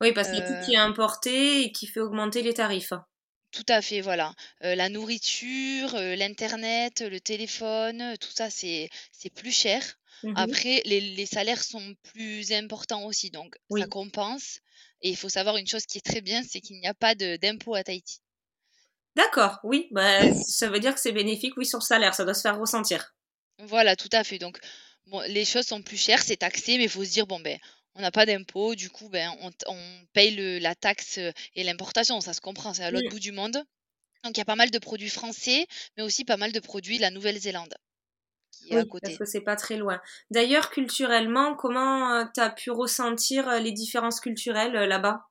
Oui, 0.00 0.12
parce 0.12 0.28
qu'il 0.28 0.38
y 0.38 0.42
a 0.42 0.46
tout 0.46 0.64
qui 0.64 0.74
est 0.74 0.78
importé 0.78 1.62
et 1.62 1.72
qui 1.72 1.88
fait 1.88 1.98
augmenter 1.98 2.42
les 2.42 2.54
tarifs. 2.54 2.92
Tout 3.50 3.66
à 3.68 3.82
fait, 3.82 4.00
voilà. 4.00 4.32
la 4.60 4.88
nourriture, 4.88 5.92
l'internet, 5.94 7.00
le 7.00 7.18
téléphone, 7.18 8.14
tout 8.20 8.30
ça, 8.30 8.48
c'est 8.50 8.90
plus 9.34 9.52
cher. 9.52 9.82
Mmh 10.22 10.34
Après, 10.36 10.82
les, 10.84 11.26
salaires 11.26 11.62
sont 11.62 11.94
plus 12.12 12.52
importants 12.52 13.04
aussi, 13.04 13.30
donc 13.30 13.56
ça 13.70 13.86
compense. 13.86 14.60
Et 15.00 15.10
il 15.10 15.16
faut 15.16 15.28
savoir 15.28 15.56
une 15.56 15.66
chose 15.66 15.86
qui 15.86 15.98
est 15.98 16.04
très 16.04 16.20
bien, 16.20 16.42
c'est 16.42 16.60
qu'il 16.60 16.80
n'y 16.80 16.86
a 16.86 16.94
pas 16.94 17.14
d'impôt 17.14 17.74
à 17.74 17.84
Tahiti. 17.84 18.20
D'accord, 19.14 19.58
oui, 19.62 19.88
bah, 19.90 20.32
ça 20.44 20.68
veut 20.68 20.80
dire 20.80 20.94
que 20.94 21.00
c'est 21.00 21.12
bénéfique, 21.12 21.56
oui, 21.56 21.66
sur 21.66 21.78
le 21.78 21.84
salaire, 21.84 22.14
ça 22.14 22.24
doit 22.24 22.34
se 22.34 22.42
faire 22.42 22.58
ressentir. 22.58 23.14
Voilà, 23.58 23.96
tout 23.96 24.08
à 24.12 24.22
fait. 24.24 24.38
Donc, 24.38 24.58
bon, 25.06 25.20
les 25.28 25.44
choses 25.44 25.66
sont 25.66 25.82
plus 25.82 25.96
chères, 25.96 26.22
c'est 26.22 26.36
taxé, 26.36 26.78
mais 26.78 26.84
il 26.84 26.90
faut 26.90 27.04
se 27.04 27.10
dire, 27.10 27.26
bon, 27.26 27.40
ben, 27.40 27.58
on 27.94 28.00
n'a 28.00 28.10
pas 28.10 28.26
d'impôt, 28.26 28.74
du 28.74 28.90
coup, 28.90 29.08
ben, 29.08 29.32
on, 29.66 30.06
paye 30.12 30.34
le, 30.34 30.58
la 30.58 30.74
taxe 30.74 31.18
et 31.54 31.64
l'importation, 31.64 32.20
ça 32.20 32.32
se 32.32 32.40
comprend, 32.40 32.74
c'est 32.74 32.84
à 32.84 32.90
l'autre 32.90 33.06
mmh. 33.06 33.10
bout 33.10 33.20
du 33.20 33.32
monde. 33.32 33.64
Donc, 34.24 34.36
il 34.36 34.38
y 34.38 34.42
a 34.42 34.44
pas 34.44 34.56
mal 34.56 34.70
de 34.70 34.78
produits 34.78 35.10
français, 35.10 35.66
mais 35.96 36.02
aussi 36.02 36.24
pas 36.24 36.36
mal 36.36 36.52
de 36.52 36.60
produits 36.60 36.96
de 36.96 37.02
la 37.02 37.10
Nouvelle-Zélande 37.10 37.74
oui, 38.70 38.82
Parce 39.02 39.18
que 39.18 39.24
c'est 39.24 39.40
pas 39.40 39.56
très 39.56 39.76
loin. 39.76 40.00
D'ailleurs, 40.30 40.70
culturellement, 40.70 41.54
comment 41.54 42.14
euh, 42.14 42.24
tu 42.34 42.40
as 42.40 42.50
pu 42.50 42.70
ressentir 42.70 43.48
euh, 43.48 43.58
les 43.58 43.72
différences 43.72 44.20
culturelles 44.20 44.76
euh, 44.76 44.86
là-bas? 44.86 45.24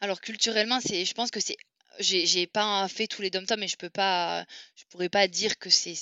Alors 0.00 0.20
culturellement, 0.20 0.80
c'est, 0.80 1.04
je 1.04 1.14
pense 1.14 1.30
que 1.30 1.40
c'est 1.40 1.56
j'ai, 1.98 2.46
pas 2.46 2.88
fait 2.88 3.06
tous 3.06 3.20
les 3.20 3.30
dom 3.30 3.44
mais 3.58 3.68
je 3.68 3.76
peux 3.76 3.90
pas, 3.90 4.46
je 4.74 4.84
pourrais 4.88 5.10
pas 5.10 5.28
dire 5.28 5.58
que 5.58 5.68
c'est, 5.68 5.92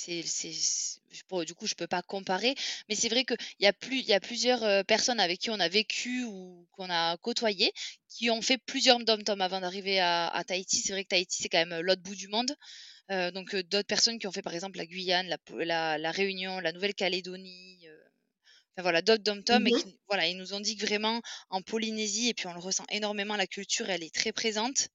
du 1.45 1.55
coup, 1.55 1.67
je 1.67 1.75
peux 1.75 1.87
pas 1.87 2.01
comparer. 2.01 2.55
Mais 2.87 2.95
c'est 2.95 3.09
vrai 3.09 3.25
qu'il 3.25 3.37
y 3.59 3.65
a 3.65 3.73
plus, 3.73 3.97
il 3.97 4.05
y 4.05 4.13
a 4.13 4.21
plusieurs 4.21 4.85
personnes 4.85 5.19
avec 5.19 5.39
qui 5.39 5.49
on 5.49 5.59
a 5.59 5.67
vécu 5.67 6.23
ou 6.23 6.65
qu'on 6.71 6.89
a 6.89 7.17
côtoyé 7.17 7.73
qui 8.07 8.29
ont 8.29 8.41
fait 8.41 8.57
plusieurs 8.57 8.99
dom 8.99 9.41
avant 9.41 9.59
d'arriver 9.59 9.99
à, 9.99 10.27
à 10.27 10.43
Tahiti. 10.45 10.77
C'est 10.77 10.93
vrai 10.93 11.03
que 11.03 11.09
Tahiti, 11.09 11.41
c'est 11.41 11.49
quand 11.49 11.65
même 11.65 11.81
l'autre 11.81 12.01
bout 12.01 12.15
du 12.15 12.29
monde. 12.29 12.55
Euh, 13.11 13.31
donc 13.31 13.55
d'autres 13.55 13.87
personnes 13.87 14.19
qui 14.19 14.27
ont 14.27 14.31
fait 14.31 14.41
par 14.41 14.53
exemple 14.53 14.77
la 14.77 14.85
Guyane, 14.85 15.27
la, 15.27 15.97
la, 15.97 16.11
Réunion, 16.11 16.59
la 16.59 16.71
Nouvelle-Calédonie, 16.71 17.87
enfin 18.75 18.83
voilà, 18.83 19.01
d'autres 19.01 19.23
dom-tom, 19.23 19.65
et 19.65 19.71
mmh 19.71 19.93
voilà, 20.07 20.27
ils 20.27 20.37
nous 20.37 20.53
ont 20.53 20.59
dit 20.59 20.75
que 20.75 20.85
vraiment 20.85 21.21
en 21.49 21.61
Polynésie, 21.61 22.29
et 22.29 22.33
puis 22.33 22.47
on 22.47 22.53
le 22.53 22.59
ressent 22.59 22.85
énormément, 22.91 23.35
la 23.35 23.47
culture, 23.47 23.89
elle 23.89 24.03
est 24.03 24.13
très 24.13 24.31
présente, 24.31 24.89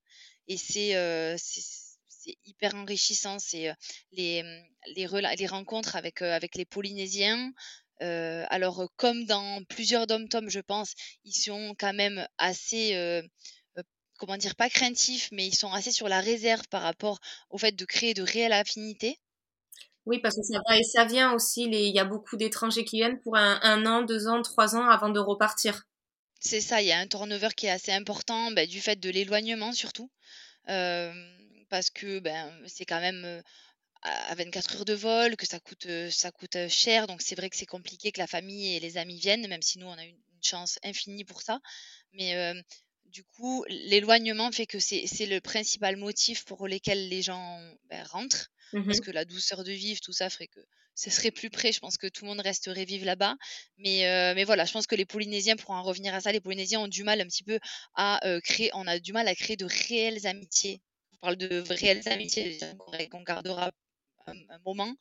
et 0.49 0.57
c'est 0.57 0.95
c'est 1.37 2.39
hyper 2.47 2.75
enrichissant, 2.75 3.39
c'est 3.39 3.75
les, 4.13 4.43
les, 4.97 5.07
les, 5.37 5.47
rencontres 5.47 5.95
avec, 5.95 6.23
avec 6.23 6.55
les 6.55 6.65
Polynésiens. 6.65 7.53
alors, 8.01 8.89
comme 8.97 9.27
dans 9.27 9.63
plusieurs 9.65 10.07
dom-tom, 10.07 10.49
je 10.49 10.61
pense, 10.61 10.95
ils 11.25 11.35
sont 11.35 11.75
quand 11.79 11.93
même 11.93 12.27
assez 12.39 13.23
comment 14.19 14.37
dire, 14.37 14.55
pas 14.55 14.71
craintifs, 14.71 15.29
mais 15.33 15.47
ils 15.47 15.55
sont 15.55 15.73
assez 15.73 15.91
sur 15.91 16.09
la 16.09 16.21
réserve 16.21 16.67
par 16.69 16.83
rapport 16.83 17.19
au 17.51 17.59
fait 17.59 17.73
de 17.73 17.85
créer 17.85 18.15
de 18.15 18.23
réelles 18.23 18.53
affinités. 18.53 19.19
Oui, 20.07 20.19
parce 20.21 20.37
que 20.37 20.43
ça 20.43 20.61
va 20.69 20.79
et 20.79 20.83
ça 20.83 21.05
vient 21.05 21.33
aussi. 21.33 21.65
Il 21.65 21.95
y 21.95 21.99
a 21.99 22.05
beaucoup 22.05 22.37
d'étrangers 22.37 22.85
qui 22.85 22.97
viennent 22.97 23.21
pour 23.21 23.37
un, 23.37 23.87
an, 23.87 24.03
deux 24.03 24.29
ans, 24.29 24.43
trois 24.43 24.77
ans 24.77 24.89
avant 24.89 25.09
de 25.09 25.19
repartir. 25.19 25.85
C'est 26.41 26.61
ça, 26.61 26.83
il 26.83 26.89
y 26.89 26.93
a 26.93 26.99
un 26.99 27.07
turnover 27.07 27.49
qui 27.57 27.67
est 27.67 27.71
assez 27.71 27.93
important 27.93 28.51
bah, 28.51 28.67
du 28.67 28.81
fait 28.81 28.97
de 28.97 29.09
l'éloignement 29.09 29.73
surtout. 29.73 30.11
parce 30.67 31.91
que 31.91 32.19
ben, 32.19 32.53
c'est 32.67 32.85
quand 32.85 33.01
même 33.01 33.43
à 34.03 34.35
24 34.35 34.77
heures 34.77 34.85
de 34.85 34.93
vol, 34.93 35.37
que 35.37 35.47
ça 35.47 35.59
coûte, 35.59 35.89
ça 36.11 36.31
coûte 36.31 36.59
cher. 36.69 37.07
Donc 37.07 37.23
c'est 37.23 37.35
vrai 37.35 37.49
que 37.49 37.57
c'est 37.57 37.65
compliqué 37.65 38.13
que 38.13 38.21
la 38.21 38.27
famille 38.27 38.77
et 38.77 38.81
les 38.81 38.99
amis 38.99 39.19
viennent, 39.19 39.49
même 39.49 39.63
si 39.63 39.79
nous, 39.79 39.87
on 39.87 39.99
a 39.99 40.05
une, 40.05 40.19
chance 40.43 40.79
infinie 40.85 41.25
pour 41.25 41.41
ça. 41.41 41.59
Mais 42.13 42.53
du 43.15 43.23
coup, 43.25 43.65
l'éloignement 43.69 44.51
fait 44.51 44.67
que 44.67 44.81
c'est 44.81 45.27
le 45.27 45.41
principal 45.41 45.97
motif 45.97 46.45
pour 46.45 46.67
lequel 46.67 47.09
les 47.09 47.23
gens 47.23 47.61
ben, 47.89 48.05
rentrent. 48.05 48.51
Mmh 48.73 48.87
parce 48.87 49.01
que 49.01 49.13
la 49.13 49.25
douceur 49.25 49.63
de 49.63 49.71
vivre, 49.71 50.01
tout 50.01 50.13
ça 50.13 50.29
ferait 50.29 50.49
que 50.49 50.59
ce 50.97 51.09
serait 51.09 51.31
plus 51.31 51.49
près. 51.49 51.71
Je 51.71 51.79
pense 51.79 51.97
que 51.97 52.09
tout 52.09 52.25
le 52.25 52.31
monde 52.31 52.41
resterait 52.41 52.85
vivre 52.85 53.07
là-bas. 53.07 53.37
Mais, 53.79 54.07
euh, 54.09 54.35
mais 54.35 54.43
voilà, 54.43 54.65
je 54.65 54.73
pense 54.73 54.89
que 54.89 54.97
les 54.97 55.05
Polynésiens, 55.05 55.55
pour 55.55 55.71
en 55.71 55.83
revenir 55.85 56.13
à 56.13 56.21
ça, 56.21 56.33
les 56.33 56.41
Polynésiens 56.41 56.81
ont 56.81 56.89
du 56.89 57.05
mal 57.05 57.21
un 57.21 57.27
petit 57.27 57.45
peu 57.45 57.61
à 57.95 58.27
euh, 58.27 58.41
créer, 58.41 58.71
on 58.75 58.87
a 58.89 58.99
du 58.99 59.13
mal 59.13 59.29
à 59.29 59.35
créer 59.37 59.57
de 59.57 59.67
réelles 59.67 60.27
amitiés. 60.27 60.81
On 61.13 61.17
parle 61.19 61.37
de 61.37 61.63
réelles 61.69 62.09
amitiés 62.09 62.59
qu'on 63.13 63.23
gardera 63.23 63.71
un, 64.27 64.35
un 64.49 64.59
moment. 64.67 64.93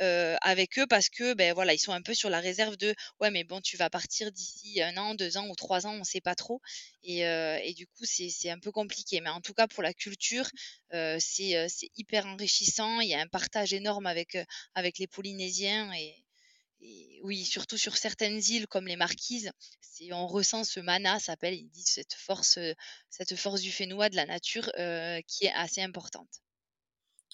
Euh, 0.00 0.36
avec 0.40 0.78
eux 0.78 0.86
parce 0.86 1.10
que 1.10 1.34
ben 1.34 1.52
voilà 1.52 1.74
ils 1.74 1.78
sont 1.78 1.92
un 1.92 2.00
peu 2.00 2.14
sur 2.14 2.30
la 2.30 2.40
réserve 2.40 2.78
de 2.78 2.94
ouais 3.20 3.30
mais 3.30 3.44
bon 3.44 3.60
tu 3.60 3.76
vas 3.76 3.90
partir 3.90 4.32
d'ici 4.32 4.80
un 4.80 4.96
an 4.96 5.14
deux 5.14 5.36
ans 5.36 5.46
ou 5.48 5.54
trois 5.54 5.86
ans 5.86 5.92
on 5.92 6.02
sait 6.02 6.22
pas 6.22 6.34
trop 6.34 6.62
et, 7.02 7.26
euh, 7.26 7.58
et 7.62 7.74
du 7.74 7.86
coup 7.86 8.04
c'est 8.06 8.50
un 8.50 8.58
peu 8.58 8.72
compliqué. 8.72 9.20
Mais 9.20 9.28
en 9.28 9.42
tout 9.42 9.52
cas 9.52 9.68
pour 9.68 9.82
la 9.82 9.92
culture 9.92 10.48
euh, 10.94 11.18
c'est 11.20 11.68
hyper 11.96 12.26
enrichissant. 12.26 13.00
Il 13.00 13.10
y 13.10 13.14
a 13.14 13.20
un 13.20 13.26
partage 13.26 13.74
énorme 13.74 14.06
avec 14.06 14.38
avec 14.74 14.98
les 14.98 15.06
Polynésiens 15.06 15.92
et, 15.92 16.24
oui 17.22 17.44
surtout 17.44 17.78
sur 17.78 17.96
certaines 17.96 18.40
îles 18.48 18.66
comme 18.68 18.86
les 18.88 18.96
Marquises. 18.96 19.52
On 20.10 20.26
ressent 20.26 20.64
ce 20.64 20.80
mana 20.80 21.20
s'appelle 21.20 21.54
ils 21.54 21.68
disent 21.68 21.92
cette 21.94 22.14
force 22.14 22.58
cette 23.10 23.36
force 23.36 23.60
du 23.60 23.70
Fénois 23.70 24.08
de 24.08 24.16
la 24.16 24.26
nature 24.26 24.70
qui 25.28 25.44
est 25.46 25.52
assez 25.54 25.82
importante 25.82 26.42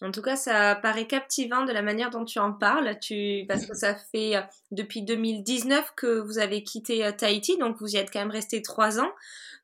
en 0.03 0.13
tout 0.13 0.23
cas, 0.23 0.37
ça 0.37 0.77
paraît 0.77 1.07
captivant 1.07 1.65
de 1.65 1.73
la 1.73 1.83
manière 1.83 2.11
dont 2.11 2.25
tu 2.25 2.39
en 2.39 2.53
parles, 2.53 2.99
tu... 3.01 3.45
parce 3.49 3.67
que 3.67 3.75
ça 3.75 3.95
fait 3.95 4.37
euh, 4.37 4.43
depuis 4.71 5.03
2019 5.03 5.95
que 5.97 6.21
vous 6.21 6.39
avez 6.39 6.63
quitté 6.63 7.05
euh, 7.05 7.13
Tahiti, 7.13 7.59
donc 7.59 7.77
vous 7.81 7.89
y 7.89 7.97
êtes 7.97 8.11
quand 8.13 8.21
même 8.21 8.31
resté 8.31 8.63
trois 8.63 9.01
ans. 9.01 9.11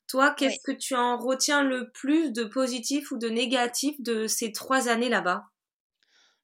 Toi, 0.09 0.35
qu'est-ce 0.37 0.61
que 0.65 0.73
tu 0.73 0.95
en 0.95 1.17
retiens 1.17 1.63
le 1.63 1.91
plus 1.91 2.33
de 2.33 2.45
positif 2.45 3.11
ou 3.11 3.17
de 3.17 3.29
négatif 3.29 4.01
de 4.01 4.27
ces 4.27 4.53
trois 4.53 4.89
années 4.89 5.09
là-bas? 5.09 5.45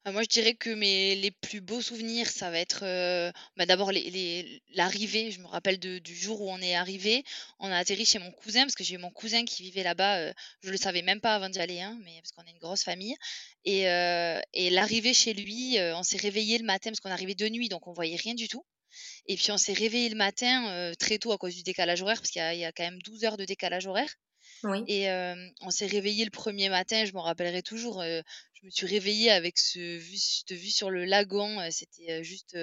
Ah, 0.07 0.13
moi, 0.13 0.23
je 0.23 0.29
dirais 0.29 0.55
que 0.55 0.71
mes 0.71 1.15
les 1.15 1.31
plus 1.31 1.61
beaux 1.61 1.83
souvenirs, 1.83 2.29
ça 2.31 2.51
va 2.51 2.59
être, 2.59 2.85
heu, 2.87 3.33
bah, 3.57 3.67
d'abord 3.67 3.93
les 3.93 4.09
les 4.11 4.63
l'arrivée. 4.73 5.31
Je 5.31 5.41
me 5.41 5.47
rappelle 5.47 5.79
de 5.79 5.99
du 5.99 6.15
jour 6.17 6.41
où 6.41 6.51
on 6.51 6.59
est 6.61 6.75
arrivé. 6.75 7.23
On 7.59 7.71
a 7.71 7.77
atterri 7.77 8.07
chez 8.07 8.19
mon 8.19 8.31
cousin 8.33 8.63
parce 8.63 8.75
que 8.75 8.83
j'ai 8.85 8.97
mon 8.97 9.11
cousin 9.11 9.45
qui 9.45 9.63
vivait 9.63 9.83
là-bas, 9.83 10.31
heu, 10.31 10.35
je 10.63 10.71
le 10.71 10.79
savais 10.79 11.03
même 11.03 11.21
pas 11.21 11.35
avant 11.35 11.51
d'y 11.51 11.59
aller, 11.59 11.81
hein, 11.83 11.99
mais 12.03 12.19
parce 12.23 12.33
qu'on 12.33 12.45
est 12.45 12.51
une 12.53 12.59
grosse 12.59 12.83
famille 12.83 13.15
et 13.67 13.87
heu 13.89 14.41
et 14.55 14.71
l'arrivée 14.71 15.13
chez 15.13 15.35
lui, 15.35 15.79
heu, 15.79 15.95
on 15.95 16.03
s'est 16.03 16.17
réveillé 16.17 16.57
le 16.59 16.65
matin 16.65 16.91
parce 16.91 17.01
qu'on 17.01 17.11
arrivait 17.11 17.35
de 17.35 17.49
nuit, 17.51 17.69
donc 17.69 17.87
on 17.87 17.93
voyait 17.93 18.17
rien 18.17 18.35
du 18.35 18.49
tout 18.49 18.65
et 19.27 19.37
puis 19.37 19.53
on 19.53 19.59
s'est 19.59 19.75
réveillé 19.75 20.09
le 20.11 20.17
matin, 20.17 20.91
heu, 20.93 20.97
très 20.97 21.19
tôt 21.19 21.33
à 21.33 21.39
cause 21.39 21.55
du 21.57 21.63
décalage 21.65 22.03
horaire 22.03 22.19
parce 22.19 22.31
qu'il 22.31 22.41
y 22.43 22.45
a 22.45 22.55
il 22.55 22.61
y 22.61 22.65
a 22.67 22.73
quand 22.73 22.85
même 22.85 23.03
12 23.03 23.25
heures 23.25 23.37
de 23.39 23.45
décalage 23.47 23.87
horaire 23.87 24.15
Oui. 24.63 24.87
et 24.87 25.03
hem, 25.03 25.53
on 25.61 25.71
s'est 25.71 25.87
réveillé 25.87 26.25
le 26.25 26.31
premier 26.31 26.69
matin, 26.69 27.05
je 27.05 27.13
m'en 27.13 27.23
rappellerai 27.23 27.63
toujours, 27.63 28.03
heu, 28.03 28.23
je 28.61 28.67
me 28.67 28.71
suis 28.71 28.87
réveillée 28.87 29.31
avec 29.31 29.59
ce 29.59 29.79
vue 29.79 30.19
cette 30.19 30.53
vue 30.53 30.71
sur 30.71 30.91
le 30.91 31.05
lagon, 31.05 31.59
c'était, 31.71 32.23
juste, 32.23 32.57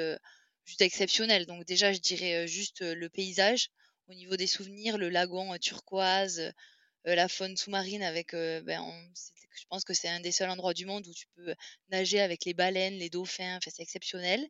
juste 0.65 0.81
exceptionnel. 0.81 1.45
Donc 1.45 1.65
déjà, 1.65 1.93
je 1.93 1.99
dirais, 1.99 2.47
juste, 2.47 2.81
le 2.81 3.09
paysage. 3.09 3.69
Au 4.07 4.13
niveau 4.13 4.37
des 4.37 4.47
souvenirs, 4.47 4.97
le 4.97 5.09
lagon, 5.09 5.57
turquoise, 5.57 6.53
la 7.03 7.27
faune 7.27 7.57
sous-marine 7.57 8.03
avec, 8.03 8.31
ben, 8.31 8.83
je 9.55 9.65
pense 9.69 9.83
que 9.83 9.93
c'est 9.93 10.07
un 10.07 10.19
des 10.19 10.31
seuls 10.31 10.49
endroits 10.49 10.73
du 10.73 10.85
monde 10.85 11.07
où 11.07 11.13
tu 11.13 11.25
peux, 11.35 11.55
nager 11.89 12.21
avec 12.21 12.45
les 12.45 12.53
baleines, 12.53 12.95
les 12.95 13.09
dauphins, 13.09 13.57
enfin, 13.57 13.71
c'est 13.73 13.83
exceptionnel 13.83 14.47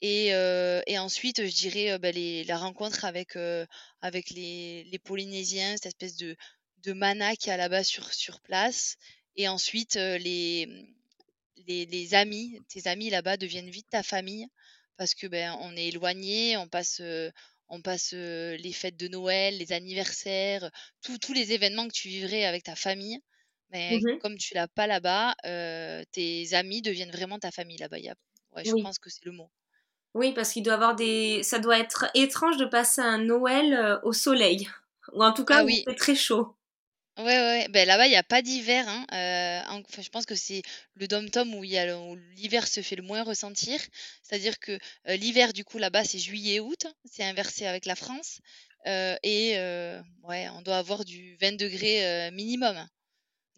et 0.00 0.98
ensuite, 0.98 1.44
je 1.44 1.54
dirais, 1.54 1.98
les 2.12 2.44
la 2.44 2.56
rencontre 2.56 3.04
avec, 3.04 3.36
avec 4.00 4.30
les 4.30 5.00
Polynésiens, 5.04 5.72
cette 5.72 5.86
espèce 5.86 6.16
de 6.16 6.36
de 6.84 6.92
mana 6.92 7.34
qu'il 7.34 7.48
y 7.48 7.50
a 7.50 7.56
là-bas 7.56 7.82
sur 7.82 8.12
sur 8.14 8.40
place 8.40 8.96
et 9.38 9.48
ensuite, 9.48 9.96
les, 9.96 10.66
mmh, 10.68 10.94
les 11.68 11.86
les 11.86 12.14
amis, 12.14 12.60
tes 12.68 12.88
amis 12.88 13.10
là-bas 13.10 13.36
deviennent 13.38 13.70
vite 13.70 13.88
ta 13.90 14.02
famille 14.02 14.48
parce 14.96 15.14
que, 15.14 15.26
ben, 15.28 15.56
on 15.60 15.76
est 15.76 15.88
éloignés, 15.88 16.56
on 16.58 16.68
passe, 16.68 17.00
heu, 17.00 17.32
on 17.68 17.82
passe, 17.82 18.12
heu, 18.14 18.56
les 18.56 18.72
fêtes 18.72 18.96
de 18.98 19.08
Noël, 19.08 19.58
les 19.58 19.72
anniversaires, 19.72 20.70
tous 21.02 21.18
tous 21.18 21.32
les 21.34 21.52
événements 21.52 21.88
que 21.88 21.92
tu 21.94 22.08
vivrais 22.08 22.44
avec 22.46 22.64
ta 22.64 22.76
famille, 22.76 23.20
mais 23.70 24.00
Mmh 24.00 24.18
comme 24.18 24.36
tu 24.38 24.54
l'as 24.54 24.68
pas 24.68 24.86
là-bas, 24.88 25.34
tes 26.12 26.54
amis 26.54 26.82
deviennent 26.82 27.10
vraiment 27.12 27.38
ta 27.38 27.50
famille 27.52 27.78
là-bas. 27.78 27.98
Ouais, 28.52 28.64
je 28.64 28.72
Oui. 28.72 28.82
pense 28.82 28.98
que 28.98 29.10
c'est 29.10 29.24
le 29.26 29.32
mot. 29.32 29.50
Oui, 30.14 30.32
parce 30.34 30.52
qu'il 30.52 30.62
doit 30.62 30.74
avoir 30.74 30.94
des 30.96 31.42
ça 31.42 31.58
doit 31.58 31.78
être 31.78 32.06
étrange 32.14 32.56
de 32.56 32.64
passer 32.64 33.00
un 33.00 33.18
Noël, 33.18 34.00
au 34.02 34.12
soleil 34.12 34.68
ou 35.12 35.22
en 35.24 35.32
tout 35.32 35.44
cas 35.44 35.60
Ah 35.60 35.64
où 35.64 35.68
il 35.68 35.78
fait 35.86 35.94
très 35.94 36.14
chaud. 36.14 36.54
Ouais, 37.18 37.24
ouais, 37.24 37.40
ouais, 37.40 37.68
beh, 37.68 37.84
là-bas, 37.84 38.06
il 38.06 38.12
y 38.12 38.16
a 38.16 38.22
pas 38.22 38.42
d'hiver, 38.42 38.86
hein, 38.88 39.04
en 39.68 39.80
enfin, 39.80 40.02
je 40.02 40.08
pense 40.10 40.26
que 40.26 40.34
c'est 40.34 40.62
le 40.94 41.06
DOM-TOM 41.08 41.54
où 41.54 41.62
l'hiver 41.64 42.66
se 42.68 42.80
fait 42.82 42.96
le 42.96 43.02
moins 43.02 43.22
ressentir. 43.24 43.80
C'est-à-dire 44.22 44.58
que, 44.58 44.72
heu, 45.08 45.14
l'hiver, 45.14 45.52
du 45.52 45.64
coup, 45.64 45.78
là-bas, 45.78 46.04
c'est 46.04 46.18
juillet-août, 46.18 46.86
c'est 47.04 47.24
inversé 47.24 47.66
avec 47.66 47.86
la 47.86 47.96
France, 47.96 48.40
heu 48.86 49.16
et 49.22 49.54
ouais, 50.24 50.48
on 50.50 50.62
doit 50.62 50.78
avoir 50.78 51.04
du 51.04 51.36
20°, 51.40 52.28
heu, 52.28 52.30
minimum. 52.32 52.86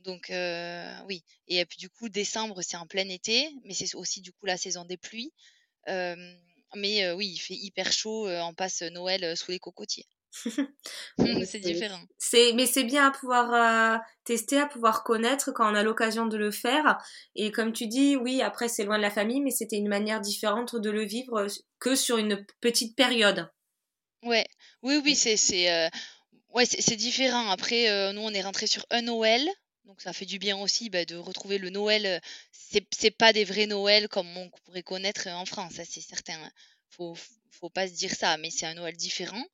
Donc 0.01 0.33
oui 1.09 1.25
et 1.49 1.65
puis, 1.67 1.79
du 1.79 1.91
coup, 1.91 2.09
décembre, 2.11 2.63
c'est 2.63 2.77
en 2.79 2.87
plein 2.87 3.09
été, 3.09 3.51
mais 3.65 3.75
c'est 3.75 3.95
aussi, 3.97 4.21
du 4.23 4.33
coup, 4.33 4.47
la 4.47 4.57
saison 4.59 4.85
des 4.87 4.97
pluies, 4.99 5.33
mais 6.77 7.13
oui, 7.13 7.29
il 7.29 7.39
fait 7.39 7.55
hyper 7.55 7.93
chaud, 7.93 8.29
on 8.29 8.55
passe 8.55 8.83
Noël, 8.83 9.37
sous 9.37 9.51
les 9.53 9.59
cocotiers. 9.61 10.07
Oui, 11.19 11.45
C'est 11.47 11.61
différent. 11.61 12.03
c'est 12.19 12.53
mais 12.55 12.67
c'est 12.67 12.85
bien 12.85 13.07
à 13.09 13.11
pouvoir, 13.11 13.53
heu, 13.97 14.01
tester, 14.25 14.59
à 14.59 14.67
pouvoir 14.67 15.03
connaître 15.05 15.53
quand 15.53 15.71
on 15.71 15.75
a 15.75 15.83
l'occasion 15.83 16.27
de 16.27 16.37
le 16.37 16.51
faire 16.51 16.99
et 17.35 17.51
comme 17.53 17.73
tu 17.73 17.87
dis, 17.87 18.17
oui, 18.17 18.43
après 18.43 18.69
c'est 18.69 18.85
loin 18.85 18.97
de 18.99 19.03
la 19.03 19.11
famille, 19.11 19.41
mais 19.41 19.51
c'était 19.51 19.77
une 19.77 19.89
manière 19.89 20.21
différente 20.21 20.77
de 20.77 20.91
le 20.91 21.05
vivre, 21.05 21.41
heu, 21.43 21.47
que 21.79 21.95
sur 21.95 22.19
une 22.19 22.45
petite 22.61 22.97
période. 22.97 23.51
Ouais, 24.23 24.47
oui, 24.83 25.01
oui, 25.05 25.15
c'est 25.17 25.37
c'est, 25.37 25.71
heu, 25.87 25.89
ouais, 26.55 26.67
c'est 26.67 26.97
différent. 26.97 27.51
Après, 27.51 28.13
nous, 28.13 28.21
on 28.23 28.31
est 28.35 28.43
rentrés 28.43 28.67
sur 28.67 28.85
un 28.91 29.03
Noël, 29.03 29.49
donc 29.85 30.01
ça 30.03 30.13
fait 30.13 30.27
du 30.27 30.39
bien 30.39 30.59
aussi, 30.59 30.91
bah, 30.91 31.05
de 31.05 31.17
retrouver 31.17 31.59
le 31.59 31.71
Noël, 31.71 32.21
c'est 32.53 32.87
c'est 32.97 33.11
pas 33.11 33.33
des 33.33 33.45
vrais 33.45 33.67
Noëls 33.67 34.09
comme 34.09 34.37
on 34.37 34.51
pourrait 34.65 34.83
connaître, 34.83 35.29
en 35.29 35.47
France, 35.47 35.75
ça 35.75 35.85
c'est 35.85 36.01
certain. 36.03 36.39
Faut 36.91 37.17
faut 37.51 37.71
pas 37.71 37.89
se 37.89 37.95
dire 37.95 38.15
ça, 38.15 38.37
mais 38.39 38.51
c'est 38.51 38.67
un 38.67 38.75
Noël 38.75 38.97
différent 38.97 39.45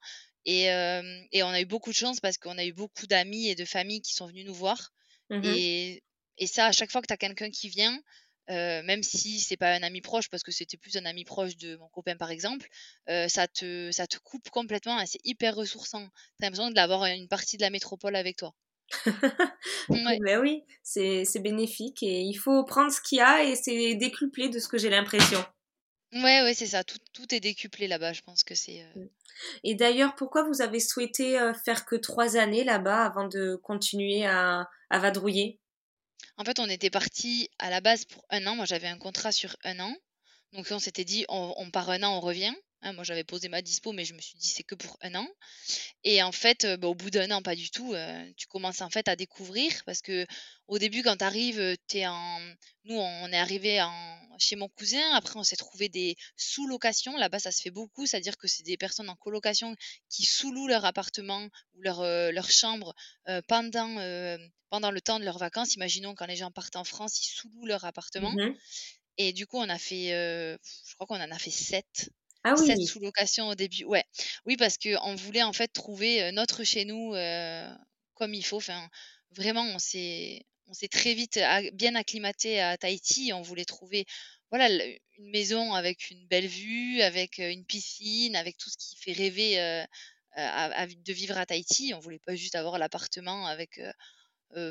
et 0.47 1.43
on 1.43 1.49
a 1.50 1.61
eu 1.61 1.67
beaucoup 1.67 1.91
de 1.91 1.97
chance 1.97 2.21
parce 2.21 2.38
qu'on 2.38 2.59
a 2.59 2.65
eu 2.65 2.73
beaucoup 2.73 3.07
d'amis 3.07 3.49
et 3.49 3.55
de 3.55 3.65
familles 3.65 4.03
qui 4.03 4.15
sont 4.15 4.26
venus 4.26 4.47
nous 4.47 4.55
voir 4.55 4.93
Mmh 5.31 5.43
et 5.45 6.03
et 6.38 6.47
ça, 6.47 6.67
à 6.67 6.73
chaque 6.73 6.91
fois 6.93 7.00
que 7.00 7.07
tu 7.07 7.15
as 7.15 7.17
quelqu'un 7.17 7.50
qui 7.50 7.69
vient, 7.71 7.99
même 8.49 9.03
si 9.03 9.41
c'est 9.41 9.57
pas 9.57 9.73
un 9.75 9.83
ami 9.83 10.03
proche, 10.03 10.29
parce 10.29 10.43
que 10.43 10.53
c'était 10.53 10.76
plus 10.76 10.97
un 10.97 11.07
ami 11.07 11.25
proche 11.25 11.57
de 11.57 11.76
mon 11.76 11.88
copain, 11.88 12.17
par 12.17 12.31
exemple, 12.31 12.69
ça 13.07 13.49
te 13.49 13.91
ça 13.93 14.07
te 14.07 14.19
coupe 14.19 14.50
complètement 14.50 15.00
et 15.00 15.07
c'est 15.07 15.21
hyper 15.25 15.55
ressourçant. 15.57 16.07
Tu 16.38 16.45
as 16.45 16.47
l'impression 16.47 16.71
d'avoir 16.71 17.05
une 17.07 17.29
partie 17.29 17.57
de 17.57 17.62
la 17.62 17.71
métropole 17.71 18.17
avec 18.17 18.37
toi. 18.37 18.55
Ouais. 19.88 20.19
Bah 20.25 20.41
oui, 20.41 20.62
c'est 20.83 21.25
c'est 21.25 21.41
bénéfique 21.41 22.03
et 22.03 22.21
il 22.21 22.35
faut 22.35 22.65
prendre 22.65 22.93
ce 22.93 23.00
qu'il 23.00 23.19
y 23.19 23.21
a 23.21 23.45
et 23.45 23.57
c'est 23.57 23.95
décuplé 23.95 24.49
de 24.49 24.59
ce 24.59 24.69
que 24.69 24.79
j'ai 24.79 24.91
l'impression. 24.91 25.45
Ouais, 26.12 26.42
ouais, 26.42 26.52
c'est 26.54 26.66
ça, 26.66 26.82
tout 26.82 26.98
tout 27.12 27.32
est 27.32 27.38
décuplé 27.38 27.86
là-bas, 27.86 28.12
je 28.12 28.22
pense 28.22 28.42
que 28.42 28.56
c'est, 28.56 28.82
heu 28.82 28.92
Mmh. 28.94 29.06
Et 29.64 29.75
d'ailleurs, 29.76 30.14
pourquoi 30.16 30.42
vous 30.44 30.62
avez 30.62 30.80
souhaité, 30.80 31.38
faire 31.64 31.84
que 31.86 31.96
3 31.96 32.36
années 32.36 32.64
là-bas 32.64 33.04
avant 33.04 33.28
de 33.28 33.56
continuer 33.56 34.26
à 34.26 34.68
à 34.90 34.98
vadrouiller? 35.00 35.60
en 36.38 36.44
fait, 36.44 36.58
on 36.60 36.68
était 36.70 36.88
partis 36.88 37.50
à 37.58 37.68
la 37.68 37.82
base 37.82 38.06
pour 38.06 38.25
un 38.30 38.46
an. 38.46 38.56
Moi, 38.56 38.64
j'avais 38.64 38.88
un 38.88 38.96
contrat 38.96 39.32
sur 39.32 39.54
un 39.64 39.80
an. 39.80 39.94
Donc 40.52 40.66
on 40.70 40.78
s'était 40.78 41.04
dit: 41.04 41.26
«On 41.28 41.54
on 41.58 41.70
part 41.70 41.90
un 41.90 42.02
an, 42.04 42.16
on 42.16 42.20
revient». 42.20 42.54
Hein, 42.83 42.92
moi, 42.92 43.04
j'avais 43.04 43.25
posé 43.25 43.49
ma 43.49 43.62
dispo, 43.62 43.92
mais 43.92 44.04
je 44.04 44.14
me 44.14 44.21
suis 44.21 44.37
dit: 44.38 44.49
«C'est 44.49 44.62
que 44.62 44.75
pour 44.75 44.97
un 45.02 45.14
an». 45.14 45.28
Et 46.04 46.23
en 46.23 46.33
fait, 46.33 46.64
heu, 46.64 46.76
bah, 46.76 46.88
au 46.88 46.95
bout 46.95 47.11
d'un 47.11 47.30
an, 47.30 47.42
pas 47.42 47.54
du 47.56 47.71
tout, 47.71 47.95
heu, 47.95 48.33
tu 48.37 48.47
commences 48.47 48.83
en 48.83 48.90
fait 48.90 49.09
à 49.09 49.16
découvrir 49.16 49.73
parce 49.87 50.02
que 50.02 50.26
au 50.68 50.78
début 50.78 51.02
quand 51.02 51.16
tu 51.18 51.25
arrives, 51.25 51.61
heu, 51.61 51.76
en 52.06 52.40
nous 52.85 52.97
on 52.97 53.28
est 53.33 53.38
arrivé 53.38 53.83
en 53.83 54.18
chez 54.38 54.56
mon 54.56 54.68
cousin, 54.68 55.02
après 55.14 55.38
on 55.38 55.45
s'est 55.45 55.56
trouvé 55.56 55.88
des 55.88 56.16
sous-locations. 56.37 57.16
Là-bas, 57.16 57.38
ça 57.40 57.52
se 57.52 57.62
fait 57.62 57.71
beaucoup, 57.71 58.06
c'est-à-dire 58.06 58.37
que 58.37 58.49
c'est 58.49 58.62
des 58.64 58.76
personnes 58.76 59.09
en 59.11 59.16
colocation 59.16 59.75
qui 60.11 60.25
sous-louent 60.26 60.68
leur 60.68 60.85
appartement 60.85 61.49
ou 61.75 61.83
leur, 61.83 62.02
leur 62.33 62.50
chambre, 62.50 62.95
pendant, 63.49 63.97
pendant 64.71 64.90
le 64.90 65.00
temps 65.00 65.18
de 65.21 65.25
leurs 65.25 65.38
vacances. 65.38 65.75
Imaginons 65.76 66.14
quand 66.14 66.26
les 66.26 66.37
gens 66.37 66.50
partent 66.50 66.76
en 66.76 66.85
France, 66.85 67.21
ils 67.23 67.28
sous-louent 67.35 67.66
leur 67.66 67.85
appartement 67.85 68.37
Mmh 68.37 68.56
et 69.18 69.33
du 69.33 69.47
coup 69.47 69.59
on 69.59 69.68
a 69.68 69.78
fait, 69.78 70.09
je 70.59 70.95
crois 70.95 71.06
qu'on 71.06 71.23
en 71.23 71.30
a 71.30 71.38
fait 71.38 71.50
7. 71.50 72.11
Ah 72.49 72.55
7 72.55 72.81
oui! 72.81 72.87
sous-locations 72.87 73.49
au 73.49 73.55
début, 73.55 73.85
ouais. 73.85 74.05
Oui, 74.47 74.57
parce 74.57 74.79
qu'on 74.79 75.15
voulait 75.15 75.43
en 75.43 75.53
fait 75.53 75.69
trouver, 75.69 76.23
heu, 76.25 76.31
notre 76.33 76.65
chez 76.65 76.85
nous, 76.85 77.15
heu, 77.15 77.69
comme 78.15 78.35
il 78.35 78.45
faut. 78.45 78.57
Enfin, 78.59 78.88
vraiment, 79.31 79.62
on 79.65 79.79
s'est 79.79 80.47
on 80.69 80.73
s'est 80.75 80.88
très 80.88 81.15
vite 81.15 81.38
bien 81.75 81.95
acclimaté 81.95 82.61
à 82.61 82.76
Tahiti. 82.76 83.33
On 83.33 83.43
voulait 83.43 83.65
trouver, 83.65 84.05
voilà, 84.50 84.69
une 85.19 85.31
maison 85.31 85.75
avec 85.75 86.11
une 86.11 86.26
belle 86.26 86.47
vue, 86.49 87.00
avec, 87.03 87.38
heu, 87.41 87.50
une 87.50 87.65
piscine, 87.65 88.35
avec 88.37 88.57
tout 88.59 88.71
ce 88.71 88.76
qui 88.79 88.97
fait 88.97 89.12
rêver, 89.12 89.59
heu, 89.61 89.85
à 90.33 90.65
à 90.83 90.87
de 90.87 91.12
vivre 91.12 91.37
à 91.38 91.47
Tahiti. 91.47 91.93
On 91.95 92.00
voulait 92.00 92.19
pas 92.21 92.35
juste 92.37 92.55
avoir 92.57 92.79
l'appartement 92.79 93.47
avec, 93.47 93.81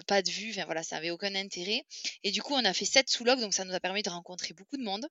pas 0.07 0.21
de 0.21 0.31
vue. 0.31 0.51
Enfin 0.51 0.65
voilà, 0.65 0.83
ça 0.83 0.97
avait 0.97 1.11
aucun 1.11 1.35
intérêt 1.35 1.83
et 2.23 2.31
du 2.31 2.41
coup, 2.41 2.53
on 2.55 2.65
a 2.65 2.73
fait 2.73 2.85
7 2.85 3.09
sous-locs, 3.09 3.39
donc 3.41 3.53
ça 3.53 3.65
nous 3.65 3.73
a 3.75 3.79
permis 3.79 4.03
de 4.03 4.09
rencontrer 4.09 4.53
beaucoup 4.53 4.77
de 4.77 4.83
monde. 4.83 5.07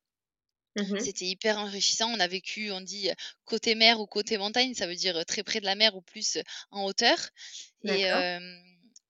Mmh 0.77 0.99
C'était 0.99 1.27
hyper 1.27 1.59
enrichissant. 1.59 2.11
On 2.13 2.21
a 2.21 2.27
vécu, 2.27 2.71
on 2.73 2.81
dit, 2.81 3.11
côté 3.45 3.75
mer 3.75 4.01
ou 4.01 4.07
côté 4.07 4.39
montagne, 4.39 4.75
ça 4.75 4.87
veut 4.87 4.97
dire, 4.97 5.25
très 5.27 5.43
près 5.43 5.61
de 5.61 5.67
la 5.67 5.75
mer 5.75 5.95
ou 5.97 6.03
plus, 6.03 6.39
en 6.71 6.85
hauteur. 6.85 7.19
Et 7.85 8.07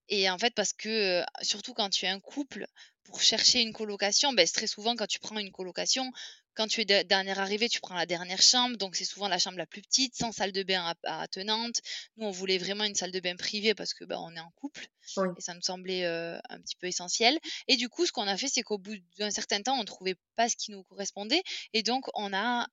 et 0.09 0.29
en 0.31 0.39
fait 0.39 0.55
parce 0.55 0.73
que, 0.73 1.23
surtout 1.43 1.75
quand 1.75 1.89
tu 1.91 2.05
es 2.05 2.09
un 2.09 2.21
couple, 2.21 2.67
pour 3.05 3.21
chercher 3.23 3.61
une 3.63 3.73
colocation, 3.73 4.33
beh, 4.33 4.47
c'est 4.47 4.53
très 4.55 4.67
souvent 4.67 4.97
quand 4.97 5.07
tu 5.07 5.19
prends 5.19 5.39
une 5.39 5.51
colocation, 5.53 6.11
quand 6.55 6.67
tu 6.69 6.81
es 6.83 6.85
de 6.85 7.03
dernière 7.03 7.39
arrivée, 7.41 7.69
tu 7.69 7.81
prends 7.81 7.95
la 7.95 8.07
dernière 8.07 8.43
chambre, 8.43 8.77
donc 8.77 8.97
c'est 8.97 9.05
souvent 9.05 9.29
la 9.29 9.39
chambre 9.39 9.59
la 9.59 9.67
plus 9.67 9.83
petite, 9.83 10.15
sans 10.17 10.33
salle 10.33 10.53
de 10.53 10.63
bain 10.63 10.95
attenante. 11.05 11.81
Nous, 12.17 12.27
on 12.27 12.31
voulait 12.31 12.59
vraiment 12.59 12.85
une 12.85 12.95
salle 12.95 13.13
de 13.13 13.21
bain 13.21 13.37
privée 13.37 13.75
parce 13.75 13.95
que, 13.95 14.05
bah, 14.05 14.17
on 14.21 14.35
est 14.35 14.41
en 14.41 14.51
couple 14.57 14.87
Oui. 15.17 15.29
et 15.37 15.41
ça 15.41 15.55
nous 15.55 15.63
semblait, 15.63 16.05
heu, 16.07 16.39
un 16.49 16.61
petit 16.61 16.77
peu 16.77 16.87
essentiel 16.87 17.39
et 17.69 17.77
du 17.77 17.89
coup, 17.89 18.07
ce 18.07 18.13
qu'on 18.13 18.27
a 18.29 18.37
fait, 18.37 18.49
c'est 18.49 18.63
qu'au 18.63 18.79
bout 18.79 18.97
d'un 19.19 19.31
certain 19.31 19.63
temps, 19.63 19.79
on 19.79 19.85
trouvait 19.85 20.17
pas 20.37 20.49
ce 20.49 20.57
qui 20.57 20.71
nous 20.71 20.85
correspondait 20.85 21.43
et 21.73 21.83
donc 21.83 22.07
on 22.15 22.33
a, 22.33 22.67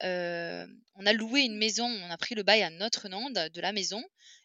on 0.96 1.06
a 1.06 1.14
loué 1.14 1.42
une 1.42 1.58
maison, 1.58 1.86
on 1.86 2.10
a 2.10 2.18
pris 2.18 2.36
le 2.36 2.44
bail 2.44 2.64
à 2.64 2.70
notre 2.70 3.10
nom 3.10 3.30
de 3.30 3.50
de 3.50 3.62
la 3.62 3.72
maison 3.74 4.02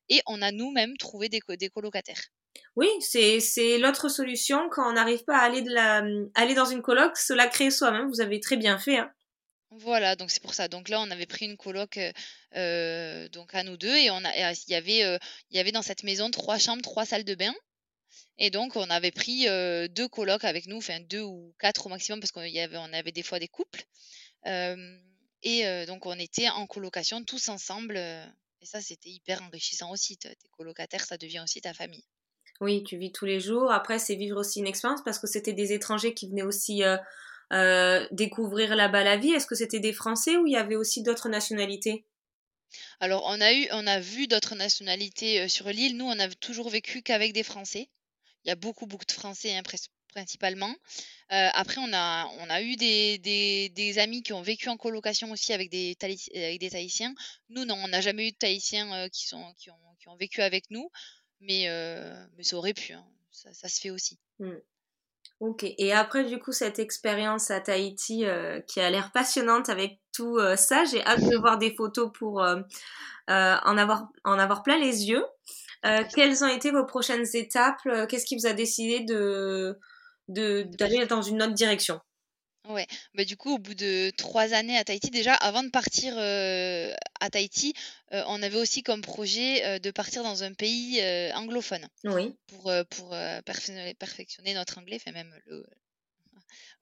et 0.09 0.21
on 0.27 0.43
a 0.43 0.51
nous-mêmes 0.53 0.97
trouvé 0.97 1.29
des 1.29 1.41
co 1.41 1.55
des 1.57 1.69
colocataires. 1.71 2.23
Oui, 2.77 2.89
c'est 3.01 3.41
c'est 3.41 3.79
l'autre 3.79 4.09
solution 4.09 4.69
quand 4.71 4.89
on 4.89 4.93
n'arrive 4.93 5.25
pas 5.25 5.39
à 5.39 5.43
aller 5.43 5.63
de 5.63 5.71
la 5.73 6.05
aller 6.35 6.55
dans 6.55 6.65
une 6.67 6.83
coloc, 6.83 7.17
se 7.17 7.33
la 7.33 7.47
créer 7.49 7.71
soi-même. 7.71 8.09
Vous 8.09 8.21
avez 8.21 8.41
très 8.41 8.57
bien 8.57 8.79
fait, 8.79 8.99
hein. 8.99 9.11
Voilà, 9.71 10.15
donc 10.17 10.31
c'est 10.31 10.43
pour 10.43 10.55
ça. 10.55 10.69
Donc 10.69 10.89
là, 10.89 11.01
on 11.01 11.11
avait 11.11 11.27
pris 11.27 11.45
une 11.47 11.57
coloc, 11.57 11.99
heu 11.99 12.13
heu, 12.57 13.29
donc 13.31 13.55
à 13.55 13.63
nous 13.65 13.77
2 13.77 13.95
et 13.97 14.11
on 14.11 14.25
a 14.25 14.53
il 14.53 14.71
y 14.71 14.75
avait, 14.75 15.05
heu, 15.05 15.19
il 15.51 15.57
y 15.57 15.61
avait 15.61 15.73
dans 15.73 15.83
cette 15.83 16.05
maison 16.05 16.31
3 16.31 16.59
chambres, 16.59 16.83
3 16.83 17.05
salles 17.05 17.25
de 17.25 17.35
bain 17.35 17.55
Et 18.39 18.51
donc, 18.51 18.77
on 18.77 18.91
avait 18.91 19.13
pris 19.13 19.47
deux 19.91 20.09
colocs 20.09 20.45
avec 20.45 20.67
nous, 20.69 20.79
enfin 20.79 21.01
deux 21.01 21.23
ou 21.23 21.55
quatre 21.61 21.87
au 21.87 21.91
maximum, 21.91 22.21
parce 22.21 22.33
qu'on 22.33 22.43
y 22.45 22.61
avait, 22.61 22.79
on 22.79 22.93
avait 22.95 23.13
des 23.13 23.25
fois 23.25 23.39
des 23.41 23.49
couples. 23.49 23.85
et 25.43 25.87
donc, 25.87 26.07
on 26.07 26.19
était 26.19 26.49
en 26.51 26.67
colocation 26.67 27.25
tous 27.25 27.49
ensemble. 27.49 27.97
et 27.97 28.67
ça, 28.67 28.81
c'était 28.83 29.11
hyper 29.11 29.43
enrichissant 29.43 29.91
aussi. 29.93 30.17
Tes 30.19 30.37
colocataires, 30.53 31.05
ça 31.07 31.17
devient 31.19 31.41
aussi 31.45 31.61
ta 31.61 31.73
famille. 31.75 32.05
Oui, 32.61 32.83
tu 32.85 32.97
vis 32.97 33.13
tous 33.13 33.27
les 33.27 33.39
jours. 33.41 33.71
Après, 33.71 33.99
c'est 33.99 34.15
vivre 34.15 34.39
aussi 34.39 34.61
une 34.61 34.67
expérience 34.67 35.03
parce 35.05 35.19
que 35.19 35.27
c'était 35.27 35.53
des 35.53 35.73
étrangers 35.73 36.15
qui 36.15 36.29
venaient 36.29 36.43
aussi 36.43 36.83
découvrir 38.11 38.75
là-bas 38.75 39.05
la 39.05 39.17
vie? 39.17 39.31
Est-ce 39.31 39.47
que 39.47 39.55
c'était 39.55 39.81
des 39.81 39.93
Français 39.93 40.37
ou 40.37 40.47
il 40.47 40.53
y 40.53 40.57
avait 40.57 40.77
aussi 40.77 41.03
d'autres 41.03 41.29
nationalités? 41.29 42.05
Alors, 43.01 43.25
on 43.27 43.41
a 43.41 43.53
eu, 43.53 43.69
on 43.73 43.87
a 43.87 44.01
vu 44.01 44.27
d'autres 44.27 44.55
nationalités 44.55 45.49
sur 45.49 45.69
l'île. 45.69 45.97
Nous, 45.97 46.05
on 46.05 46.19
a 46.19 46.29
toujours 46.29 46.69
vécu 46.69 47.03
qu'avec 47.03 47.33
des 47.33 47.45
Français. 47.45 47.89
Il 48.45 48.49
y 48.49 48.53
a 48.53 48.57
beaucoup, 48.57 48.87
beaucoup 48.87 49.05
de 49.05 49.13
Français 49.13 49.57
hein, 49.57 49.63
principalement. 50.17 50.75
Euh, 51.33 51.49
après, 51.53 51.79
on 51.79 51.93
a, 51.93 52.27
on 52.39 52.49
a 52.49 52.63
eu 52.63 52.77
des, 52.77 53.19
des, 53.19 53.99
amis 53.99 54.23
qui 54.23 54.33
ont 54.33 54.41
vécu 54.41 54.69
en 54.69 54.77
colocation 54.77 55.31
aussi 55.33 55.53
avec 55.53 55.69
des, 55.69 55.97
avec 56.01 56.61
des 56.61 56.71
Tahitiens. 56.71 57.15
Nous, 57.49 57.65
non, 57.65 57.75
on 57.75 57.89
n'a 57.89 58.01
jamais 58.01 58.29
eu 58.29 58.31
de 58.31 58.37
Tahitiens 58.37 58.93
euh, 58.95 59.09
qui, 59.09 59.27
sont, 59.27 59.53
qui, 59.59 59.71
ont, 59.71 59.95
qui 59.99 60.09
ont 60.09 60.17
vécu 60.17 60.41
avec 60.41 60.71
nous, 60.71 60.91
mais, 61.41 61.69
euh, 61.69 62.25
mais 62.37 62.45
ça 62.45 62.57
aurait 62.57 62.75
pu, 62.75 62.93
hein. 62.93 63.07
ça, 63.33 63.69
se 63.69 63.81
fait 63.81 63.91
aussi. 63.91 64.19
Mmh. 64.39 64.53
Ok, 65.41 65.65
et 65.65 65.93
après 65.93 66.25
du 66.25 66.39
coup 66.39 66.53
cette 66.53 66.79
expérience 66.79 67.51
à 67.51 67.61
Tahiti 67.61 68.25
qui 68.67 68.81
a 68.81 68.91
l'air 68.91 69.13
passionnante 69.13 69.69
avec 69.69 70.01
tout 70.15 70.39
ça, 70.57 70.85
j'ai 70.85 71.05
hâte 71.05 71.21
de 71.21 71.37
voir 71.37 71.59
des 71.59 71.75
photos 71.75 72.11
pour 72.13 72.41
en, 72.41 73.79
avoir, 73.79 74.09
en 74.25 74.39
avoir 74.39 74.63
plein 74.63 74.79
les 74.79 75.09
yeux. 75.09 75.25
Euh, 75.85 76.03
quelles 76.15 76.43
ont 76.43 76.49
été 76.49 76.71
vos 76.71 76.85
prochaines 76.85 77.27
étapes? 77.35 77.81
Euh, 77.87 78.07
Qu'est-ce 78.07 78.27
qui 78.27 78.37
vous 78.37 78.47
a 78.47 78.53
décidé 78.53 79.01
de 79.01 79.79
d'aller 80.29 81.07
dans 81.07 81.23
une 81.23 81.41
autre 81.41 81.53
direction? 81.55 82.01
Ouais, 82.69 82.87
bah 83.15 83.25
du 83.25 83.37
coup, 83.37 83.55
au 83.55 83.59
bout 83.59 83.75
de 83.75 84.11
trois 84.17 84.53
années 84.53 84.77
à 84.77 84.85
Tahiti, 84.85 85.11
déjà 85.11 85.35
avant 85.35 85.63
de 85.63 85.71
partir 85.71 86.15
euh, 86.17 86.93
à 87.21 87.31
Tahiti, 87.31 87.75
on 88.11 88.43
avait 88.43 88.59
aussi 88.59 88.83
comme 88.83 89.03
projet 89.03 89.79
de 89.79 89.91
partir 89.91 90.23
dans 90.23 90.43
un 90.43 90.53
pays 90.53 91.01
anglophone. 91.35 91.87
Oui. 92.05 92.35
Pour, 92.49 92.73
pour 92.91 93.17
perfectionner, 93.45 94.55
notre 94.55 94.79
anglais, 94.79 94.97
enfin 94.97 95.13
même 95.13 95.33
le. 95.47 95.65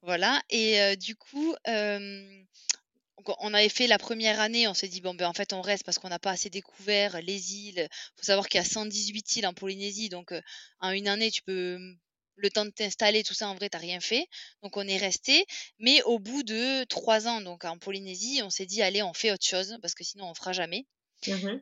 Voilà. 0.02 0.42
Et 0.50 0.96
du 0.96 1.16
coup, 1.16 1.54
on 1.66 3.54
avait 3.54 3.68
fait 3.68 3.86
la 3.86 3.98
première 3.98 4.40
année, 4.40 4.68
on 4.68 4.74
s'est 4.74 4.88
dit, 4.88 5.00
bon, 5.00 5.14
ben, 5.14 5.26
en 5.26 5.32
fait, 5.32 5.52
on 5.52 5.60
reste 5.60 5.84
parce 5.84 5.98
qu'on 5.98 6.08
n'a 6.08 6.18
pas 6.18 6.30
assez 6.30 6.50
découvert 6.50 7.20
les 7.22 7.54
îles. 7.54 7.88
Il 7.90 8.16
faut 8.16 8.24
savoir 8.24 8.48
qu'il 8.48 8.58
y 8.58 8.62
a 8.62 8.66
118 8.66 9.36
îles 9.36 9.46
en 9.46 9.54
Polynésie, 9.54 10.08
donc 10.08 10.32
en 10.80 10.90
une 10.90 11.08
année, 11.08 11.30
tu 11.30 11.42
peux, 11.42 11.78
le 12.36 12.50
temps 12.50 12.64
de 12.64 12.70
t'installer, 12.70 13.22
tout 13.22 13.34
ça, 13.34 13.48
en 13.48 13.54
vrai, 13.54 13.68
tu 13.68 13.76
n'as 13.76 13.80
rien 13.80 14.00
fait. 14.00 14.26
Donc, 14.62 14.76
on 14.76 14.86
est 14.86 14.96
resté. 14.96 15.46
Mais 15.78 16.02
au 16.02 16.18
bout 16.18 16.42
de 16.42 16.84
trois 16.84 17.28
ans, 17.28 17.40
donc 17.40 17.64
en 17.64 17.78
Polynésie, 17.78 18.40
on 18.42 18.50
s'est 18.50 18.66
dit, 18.66 18.82
allez, 18.82 19.02
on 19.02 19.14
fait 19.14 19.32
autre 19.32 19.46
chose 19.46 19.78
parce 19.82 19.94
que 19.94 20.04
sinon, 20.04 20.28
on 20.30 20.34
fera 20.34 20.52
jamais. 20.52 20.86
Mmh 21.26 21.58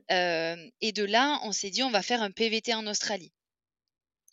et 0.80 0.92
de 0.92 1.04
là, 1.04 1.40
on 1.44 1.52
s'est 1.52 1.70
dit, 1.70 1.82
on 1.82 1.90
va 1.90 2.02
faire 2.02 2.22
un 2.22 2.32
PVT 2.32 2.74
en 2.74 2.86
Australie. 2.86 3.32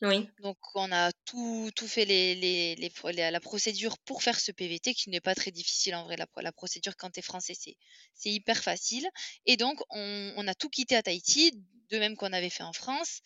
Oui. 0.02 0.30
Donc, 0.42 0.58
on 0.76 0.92
a 0.92 1.12
tout, 1.26 1.72
tout 1.76 1.88
fait 1.88 2.06
les, 2.06 2.34
les, 2.36 3.32
la 3.32 3.40
procédure 3.40 3.98
pour 4.00 4.24
faire 4.24 4.40
ce 4.40 4.52
PVT, 4.52 4.94
qui 4.94 5.10
n'est 5.10 5.20
pas 5.20 5.36
très 5.36 5.52
difficile 5.52 5.96
en 5.96 6.06
vrai. 6.06 6.16
La, 6.16 6.26
la 6.38 6.52
procédure, 6.54 6.96
quand 6.96 7.10
tu 7.10 7.20
es 7.20 7.22
français, 7.22 7.54
c'est, 7.58 7.76
c'est 8.14 8.30
hyper 8.30 8.64
facile. 8.64 9.08
Et 9.46 9.58
donc, 9.58 9.82
on, 9.90 10.34
on, 10.38 10.48
a 10.48 10.56
tout 10.56 10.70
quitté 10.70 10.96
à 10.96 11.04
Tahiti, 11.04 11.52
de 11.90 12.00
même 12.00 12.16
qu'on 12.16 12.32
avait 12.32 12.50
fait 12.50 12.64
en 12.64 12.72
France. 12.74 13.20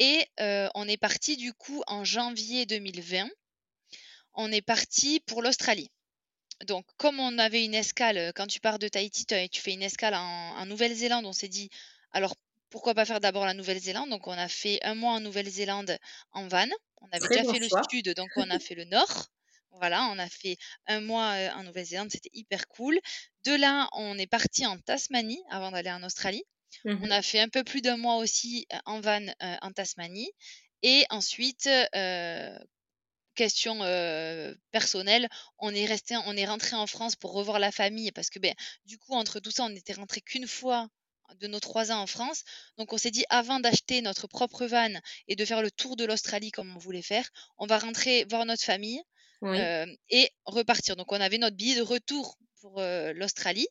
Et 0.00 0.26
euh, 0.40 0.68
on 0.74 0.88
est 0.88 0.96
parti 0.96 1.36
du 1.36 1.52
coup 1.52 1.82
en 1.86 2.04
janvier 2.04 2.66
2020. 2.66 3.28
On 4.34 4.50
est 4.50 4.62
parti 4.62 5.20
pour 5.20 5.42
l'Australie. 5.42 5.90
Donc, 6.66 6.86
comme 6.96 7.20
on 7.20 7.38
avait 7.38 7.64
une 7.64 7.74
escale, 7.74 8.32
quand 8.34 8.46
tu 8.46 8.60
pars 8.60 8.78
de 8.78 8.88
Tahiti, 8.88 9.26
tu 9.26 9.60
fais 9.60 9.72
une 9.72 9.82
escale 9.82 10.14
en, 10.14 10.56
en 10.56 10.66
Nouvelle-Zélande, 10.66 11.26
on 11.26 11.32
s'est 11.32 11.48
dit, 11.48 11.70
alors 12.12 12.34
pourquoi 12.70 12.94
pas 12.94 13.04
faire 13.04 13.20
d'abord 13.20 13.44
la 13.46 13.54
Nouvelle-Zélande? 13.54 14.10
Donc, 14.10 14.26
on 14.26 14.32
a 14.32 14.48
fait 14.48 14.78
un 14.82 14.94
mois 14.94 15.12
en 15.12 15.20
Nouvelle-Zélande 15.20 15.98
en 16.32 16.48
van. 16.48 16.68
On 17.02 17.08
avait 17.12 17.28
déjà 17.28 17.44
fait 17.44 17.58
le 17.58 17.68
sud, 17.90 18.14
donc 18.14 18.30
on 18.36 18.48
a 18.50 18.58
fait 18.60 18.74
le 18.74 18.84
nord. 18.84 19.26
Voilà, 19.72 20.08
on 20.12 20.18
a 20.18 20.28
fait 20.28 20.56
un 20.86 21.00
mois 21.00 21.32
euh, 21.32 21.50
en 21.52 21.64
Nouvelle-Zélande, 21.64 22.10
c'était 22.10 22.30
hyper 22.32 22.66
cool. 22.68 22.98
De 23.44 23.52
là, 23.54 23.88
on 23.92 24.18
est 24.18 24.26
parti 24.26 24.66
en 24.66 24.78
Tasmanie 24.78 25.42
avant 25.50 25.70
d'aller 25.70 25.90
en 25.90 26.02
Australie. 26.02 26.44
Mmh 26.84 26.96
on 27.02 27.10
a 27.10 27.22
fait 27.22 27.40
un 27.40 27.48
peu 27.48 27.64
plus 27.64 27.82
d'un 27.82 27.96
mois 27.96 28.16
aussi 28.16 28.66
en 28.86 29.00
van 29.00 29.26
euh, 29.26 29.56
en 29.62 29.72
Tasmanie. 29.72 30.30
Et 30.82 31.04
ensuite, 31.10 31.68
question 33.34 33.80
personnelle, 34.70 35.28
on 35.58 35.74
est 35.74 35.84
resté, 35.84 36.16
on 36.26 36.36
est 36.36 36.46
rentré 36.46 36.76
en 36.76 36.86
France 36.86 37.16
pour 37.16 37.32
revoir 37.32 37.58
la 37.58 37.70
famille 37.70 38.12
parce 38.12 38.30
que 38.30 38.38
ben, 38.38 38.54
du 38.86 38.98
coup, 38.98 39.14
entre 39.14 39.40
tout 39.40 39.50
ça, 39.50 39.64
on 39.64 39.70
n'était 39.70 39.92
rentré 39.92 40.20
qu'une 40.20 40.46
fois 40.46 40.88
de 41.38 41.46
nos 41.46 41.60
trois 41.60 41.92
ans 41.92 42.00
en 42.00 42.06
France. 42.06 42.42
Donc 42.76 42.92
on 42.92 42.98
s'est 42.98 43.10
dit 43.10 43.24
avant 43.28 43.60
d'acheter 43.60 44.02
notre 44.02 44.26
propre 44.26 44.66
van 44.66 44.92
et 45.28 45.36
de 45.36 45.44
faire 45.44 45.62
le 45.62 45.70
tour 45.70 45.96
de 45.96 46.04
l'Australie 46.04 46.50
comme 46.50 46.74
on 46.74 46.78
voulait 46.78 47.02
faire, 47.02 47.28
on 47.58 47.66
va 47.66 47.78
rentrer 47.78 48.24
voir 48.28 48.44
notre 48.46 48.64
famille 48.64 49.02
euh, 49.42 49.86
et 50.10 50.30
repartir. 50.44 50.96
Donc 50.96 51.12
on 51.12 51.20
avait 51.20 51.38
notre 51.38 51.56
billet 51.56 51.76
de 51.76 51.82
retour 51.82 52.36
pour 52.60 52.78
euh, 52.80 53.12
l'Australie. 53.14 53.68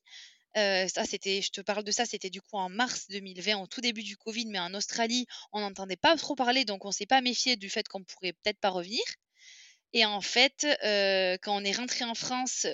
Ça, 0.56 1.06
c'était, 1.06 1.42
je 1.42 1.52
te 1.52 1.62
parle 1.62 1.84
de 1.84 1.92
ça, 1.92 2.06
c'était 2.06 2.30
du 2.30 2.42
coup 2.42 2.58
en 2.58 2.70
mars 2.70 3.08
2020, 3.10 3.58
au 3.58 3.68
tout 3.68 3.82
début 3.82 4.04
du 4.04 4.18
Covid, 4.18 4.48
mais 4.48 4.60
en 4.60 4.74
Australie, 4.74 5.26
on 5.52 5.62
n'entendait 5.62 5.96
pas 5.96 6.16
trop 6.18 6.36
parler, 6.36 6.66
donc 6.66 6.86
on 6.86 6.92
s'est 6.92 7.06
pas 7.06 7.22
méfié 7.22 7.56
du 7.56 7.70
fait 7.70 7.88
qu'on 7.88 8.04
pourrait 8.04 8.34
peut-être 8.34 8.60
pas 8.60 8.70
revenir. 8.70 9.04
Et 9.94 10.06
en 10.06 10.22
fait, 10.22 10.68
quand 11.42 11.56
on 11.56 11.64
est 11.64 11.72
rentré 11.72 12.06
en 12.06 12.16
France, 12.16 12.68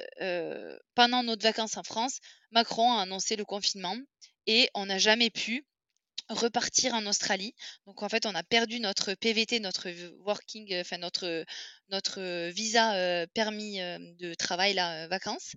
pendant 0.96 1.24
notre 1.24 1.44
vacances 1.44 1.78
en 1.78 1.84
France, 1.84 2.20
Macron 2.52 2.94
a 2.94 3.04
annoncé 3.04 3.36
le 3.36 3.46
confinement 3.46 3.98
et 4.48 4.70
on 4.74 4.88
n'a 4.88 4.98
jamais 4.98 5.30
pu 5.30 5.66
repartir 6.30 6.94
en 6.94 7.06
Australie. 7.06 7.54
Donc 7.86 8.02
en 8.02 8.10
fait, 8.10 8.26
on 8.26 8.34
a 8.34 8.44
perdu 8.44 8.80
notre 8.80 9.14
PVT, 9.14 9.60
notre 9.60 9.90
working, 10.24 10.80
enfin 10.80 10.98
notre, 10.98 11.46
notre 11.90 12.50
visa 12.50 13.28
permis 13.34 13.78
de 13.78 14.34
travail, 14.34 14.74
là, 14.74 15.08
vacances. 15.08 15.54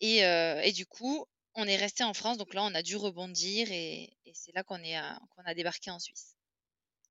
Et, 0.00 0.72
du 0.72 0.84
coup, 0.86 1.24
on 1.54 1.66
est 1.66 1.76
resté 1.76 2.04
en 2.04 2.14
France. 2.14 2.38
Donc 2.38 2.54
là, 2.54 2.62
on 2.62 2.74
a 2.74 2.82
dû 2.82 2.96
rebondir 2.96 3.70
et, 3.70 4.16
et 4.24 4.32
c'est 4.34 4.52
là 4.54 4.62
qu'on 4.62 4.82
est 4.82 4.98
qu'on 5.34 5.42
a 5.44 5.54
débarqué 5.54 5.90
en 5.90 5.98
Suisse. 5.98 6.36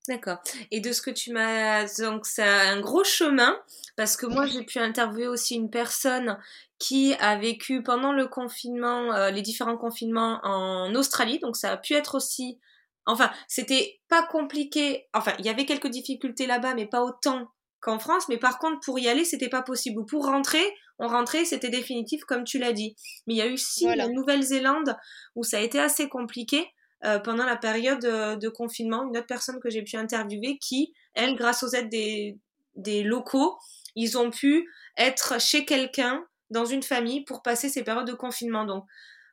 D'accord. 0.08 0.40
Et 0.72 0.80
de 0.80 0.94
ce 0.94 1.02
que 1.04 1.12
tu 1.12 1.32
m'as... 1.32 1.86
Donc, 2.00 2.26
c'est 2.26 2.42
un 2.42 2.80
gros 2.80 3.04
chemin, 3.04 3.56
parce 3.96 4.18
que 4.18 4.26
moi, 4.26 4.48
j'ai 4.48 4.64
pu 4.64 4.80
interviewer 4.80 5.28
aussi 5.28 5.54
une 5.54 5.70
personne 5.70 6.40
qui 6.80 7.14
a 7.20 7.38
vécu 7.38 7.84
pendant 7.84 8.12
le 8.12 8.28
confinement, 8.28 9.14
euh, 9.14 9.30
les 9.30 9.44
différents 9.44 9.78
confinements 9.78 10.40
en 10.42 10.96
Australie. 10.96 11.38
Donc, 11.38 11.56
ça 11.56 11.72
a 11.72 11.78
pu 11.78 11.94
être 11.94 12.16
aussi... 12.16 12.60
Enfin, 13.06 13.32
c'était 13.48 14.02
pas 14.08 14.24
compliqué. 14.26 15.08
Enfin, 15.14 15.36
il 15.38 15.46
y 15.46 15.50
avait 15.50 15.66
quelques 15.66 15.90
difficultés 15.90 16.48
là-bas, 16.48 16.74
mais 16.74 16.88
pas 16.88 17.04
autant 17.04 17.52
qu'en 17.82 18.00
France. 18.00 18.30
Mais 18.30 18.38
par 18.38 18.60
contre, 18.60 18.80
pour 18.86 19.00
y 19.00 19.08
aller, 19.08 19.26
c'était 19.26 19.50
pas 19.50 19.62
possible. 19.62 20.06
Pour 20.06 20.26
rentrer, 20.26 20.64
on 21.00 21.08
rentrait, 21.08 21.46
c'était 21.46 21.70
définitif, 21.70 22.24
comme 22.26 22.44
tu 22.44 22.60
l'as 22.60 22.74
dit. 22.74 22.96
Mais 23.28 23.34
il 23.34 23.38
y 23.38 23.42
a 23.42 23.48
eu 23.48 23.54
aussi 23.54 23.86
la 23.86 24.08
Nouvelle-Zélande 24.08 24.96
où 25.36 25.44
ça 25.44 25.58
a 25.58 25.62
été 25.62 25.80
assez 25.80 26.08
compliqué. 26.08 26.66
Euh, 27.04 27.18
pendant 27.18 27.46
la 27.46 27.58
période 27.58 28.06
euh, 28.06 28.36
de 28.36 28.48
confinement, 28.48 29.08
une 29.10 29.18
autre 29.18 29.26
personne 29.26 29.60
que 29.60 29.72
j'ai 29.72 29.82
pu 29.82 29.98
interviewer 29.98 30.60
qui, 30.60 30.94
elle, 31.16 31.36
grâce 31.36 31.64
aux 31.64 31.70
aides 31.70 31.90
des, 31.90 32.38
des 32.76 33.02
locaux, 33.02 33.58
ils 33.96 34.20
ont 34.20 34.30
pu 34.30 34.70
être 34.98 35.42
chez 35.42 35.66
quelqu'un 35.66 36.24
dans 36.52 36.66
une 36.66 36.84
famille 36.84 37.24
pour 37.24 37.42
passer 37.42 37.70
ces 37.70 37.84
périodes 37.84 38.06
de 38.06 38.14
confinement. 38.14 38.66
Donc, 38.66 38.86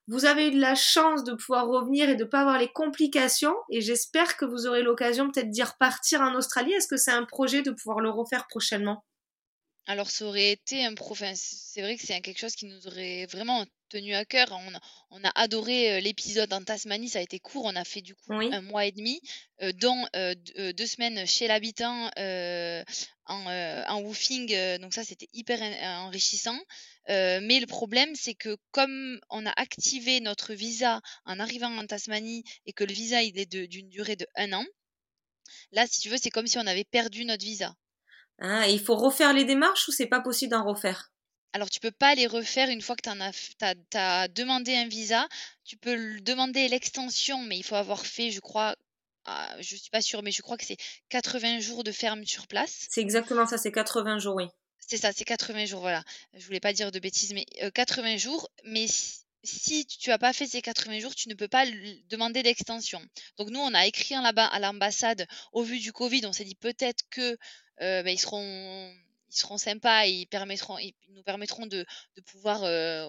vous 0.09 0.25
avez 0.25 0.49
eu 0.49 0.51
de 0.53 0.61
la 0.61 0.75
chance 0.75 1.23
de 1.23 1.35
pouvoir 1.35 1.69
revenir 1.69 2.09
et 2.09 2.17
de 2.17 2.25
ne 2.25 2.29
pas 2.29 2.41
avoir 2.41 2.59
les 2.59 2.73
complications. 2.73 3.55
Et 3.71 3.81
j'espère 3.83 4.37
que 4.37 4.45
vous 4.47 4.67
aurez 4.67 4.83
l'occasion 4.83 5.31
peut-être 5.31 5.51
d'y 5.51 5.63
repartir 5.63 6.23
en 6.23 6.35
Australie. 6.35 6.73
Est-ce 6.73 6.89
que 6.89 6.97
c'est 6.97 7.13
un 7.13 7.25
projet 7.25 7.63
de 7.63 7.71
pouvoir 7.71 8.01
le 8.01 8.11
refaire 8.11 8.47
prochainement? 8.49 9.05
Alors, 9.89 10.11
ça 10.11 10.27
aurait 10.27 10.51
été 10.51 10.85
un 10.85 10.93
professeur. 10.93 11.35
c'est 11.35 11.81
vrai 11.81 11.97
que 11.97 12.07
c'est 12.07 12.21
quelque 12.21 12.39
chose 12.39 12.55
qui 12.55 12.67
nous 12.67 12.87
aurait 12.87 13.25
vraiment 13.25 13.65
tenu 13.89 14.15
à 14.15 14.27
cœur. 14.27 14.51
On 15.11 15.25
a, 15.25 15.31
adoré 15.35 16.03
l'épisode 16.03 16.53
en 16.53 16.63
Tasmanie, 16.63 17.09
ça 17.09 17.21
a 17.21 17.23
été 17.23 17.39
court. 17.41 17.65
On 17.65 17.75
a 17.75 17.85
fait 17.85 18.03
du 18.03 18.15
coup 18.15 18.35
un 18.35 18.61
mois 18.61 18.85
et 18.85 18.93
demi, 18.93 19.19
dont 19.81 20.07
deux 20.15 20.87
semaines 20.87 21.27
chez 21.27 21.49
l'habitant 21.49 22.11
en, 23.25 24.01
woofing. 24.03 24.79
donc 24.79 24.93
ça, 24.93 25.05
c'était 25.05 25.31
hyper 25.33 25.59
enrichissant. 26.05 26.61
mais 27.09 27.59
le 27.59 27.67
problème, 27.67 28.15
c'est 28.15 28.35
que 28.35 28.59
comme 28.73 29.19
on 29.31 29.47
a 29.47 29.55
activé 29.57 30.21
notre 30.21 30.53
visa 30.53 31.01
en 31.25 31.41
arrivant 31.41 31.75
en 31.75 31.87
Tasmanie 31.87 32.45
et 32.67 32.75
que 32.75 32.85
le 32.85 32.93
visa 32.93 33.23
il 33.23 33.39
est 33.39 33.47
d'une 33.51 33.89
durée 33.89 34.17
de 34.17 34.27
un 34.37 34.53
an, 34.53 34.67
là, 35.73 35.87
si 35.87 36.03
tu 36.03 36.11
veux, 36.11 36.19
c'est 36.19 36.29
comme 36.29 36.47
si 36.47 36.59
on 36.59 36.67
avait 36.67 36.85
perdu 36.85 37.25
notre 37.25 37.47
visa. 37.47 37.75
Ah, 38.39 38.69
il 38.69 38.81
faut 38.81 38.97
refaire 38.97 39.33
les 39.33 39.45
démarches 39.45 39.89
ou 39.89 39.93
c'est 39.93 40.07
pas 40.07 40.21
possible 40.21 40.53
d'en 40.53 40.65
refaire? 40.65 41.13
Alors, 41.53 41.71
tu 41.71 41.81
peux 41.81 41.91
pas 41.91 42.15
les 42.15 42.27
refaire 42.27 42.69
une 42.69 42.83
fois 42.83 42.95
que 42.95 43.03
tu 43.03 43.65
as, 43.65 43.75
as, 43.95 44.29
demandé 44.29 44.75
un 44.75 44.87
visa. 44.87 45.27
Tu 45.65 45.77
peux 45.77 46.21
demander 46.21 46.69
l'extension, 46.69 47.43
mais 47.43 47.57
il 47.59 47.65
faut 47.65 47.75
avoir 47.75 48.05
fait, 48.05 48.31
je 48.31 48.41
crois, 48.41 48.77
ah, 49.25 49.57
je 49.61 49.77
suis 49.77 49.91
pas 49.91 50.03
sûre, 50.03 50.23
mais 50.23 50.31
je 50.31 50.43
crois 50.43 50.57
que 50.57 50.65
c'est 50.65 50.77
80 51.09 51.61
jours 51.61 51.85
de 51.85 51.93
ferme 51.93 52.25
sur 52.25 52.47
place. 52.47 52.87
C'est 52.91 53.01
exactement 53.01 53.47
ça, 53.47 53.59
c'est 53.59 53.73
80 53.73 54.19
jours, 54.19 54.37
oui. 54.37 54.47
C'est 54.79 54.97
ça, 54.97 55.13
c'est 55.13 55.25
80 55.25 55.67
jours, 55.67 55.81
voilà. 55.81 56.03
Je 56.35 56.45
voulais 56.47 56.61
pas 56.61 56.73
dire 56.73 56.91
de 56.91 56.99
bêtises, 56.99 57.35
mais 57.35 57.45
80 57.73 58.17
jours. 58.17 58.49
Mais 58.65 58.87
si, 59.45 59.87
tu 59.87 60.11
as 60.11 60.19
pas 60.19 60.33
fait 60.33 60.47
ces 60.47 60.63
80 60.63 61.01
jours, 61.01 61.15
tu 61.15 61.29
ne 61.29 61.35
peux 61.35 61.49
pas 61.49 61.67
demander 62.09 62.43
l'extension. 62.43 63.03
Donc 63.37 63.51
nous, 63.51 63.61
on 63.61 63.75
a 63.75 63.87
écrit 63.87 64.15
là-bas 64.15 64.47
à 64.47 64.59
l'ambassade, 64.61 65.27
au 65.53 65.63
vu 65.63 65.79
du 65.79 65.93
Covid, 65.93 66.25
on 66.27 66.33
s'est 66.33 66.45
dit 66.45 66.55
peut-être 66.55 67.05
que 67.11 67.37
ben, 67.81 68.09
ils 68.09 68.19
seront 68.19 68.93
ils 69.31 69.37
seront 69.37 69.59
sympas 69.59 70.07
et 70.07 70.11
ils, 70.11 70.29
ils 70.31 71.15
nous 71.15 71.23
permettront 71.23 71.67
de, 71.67 71.85
pouvoir 72.25 72.61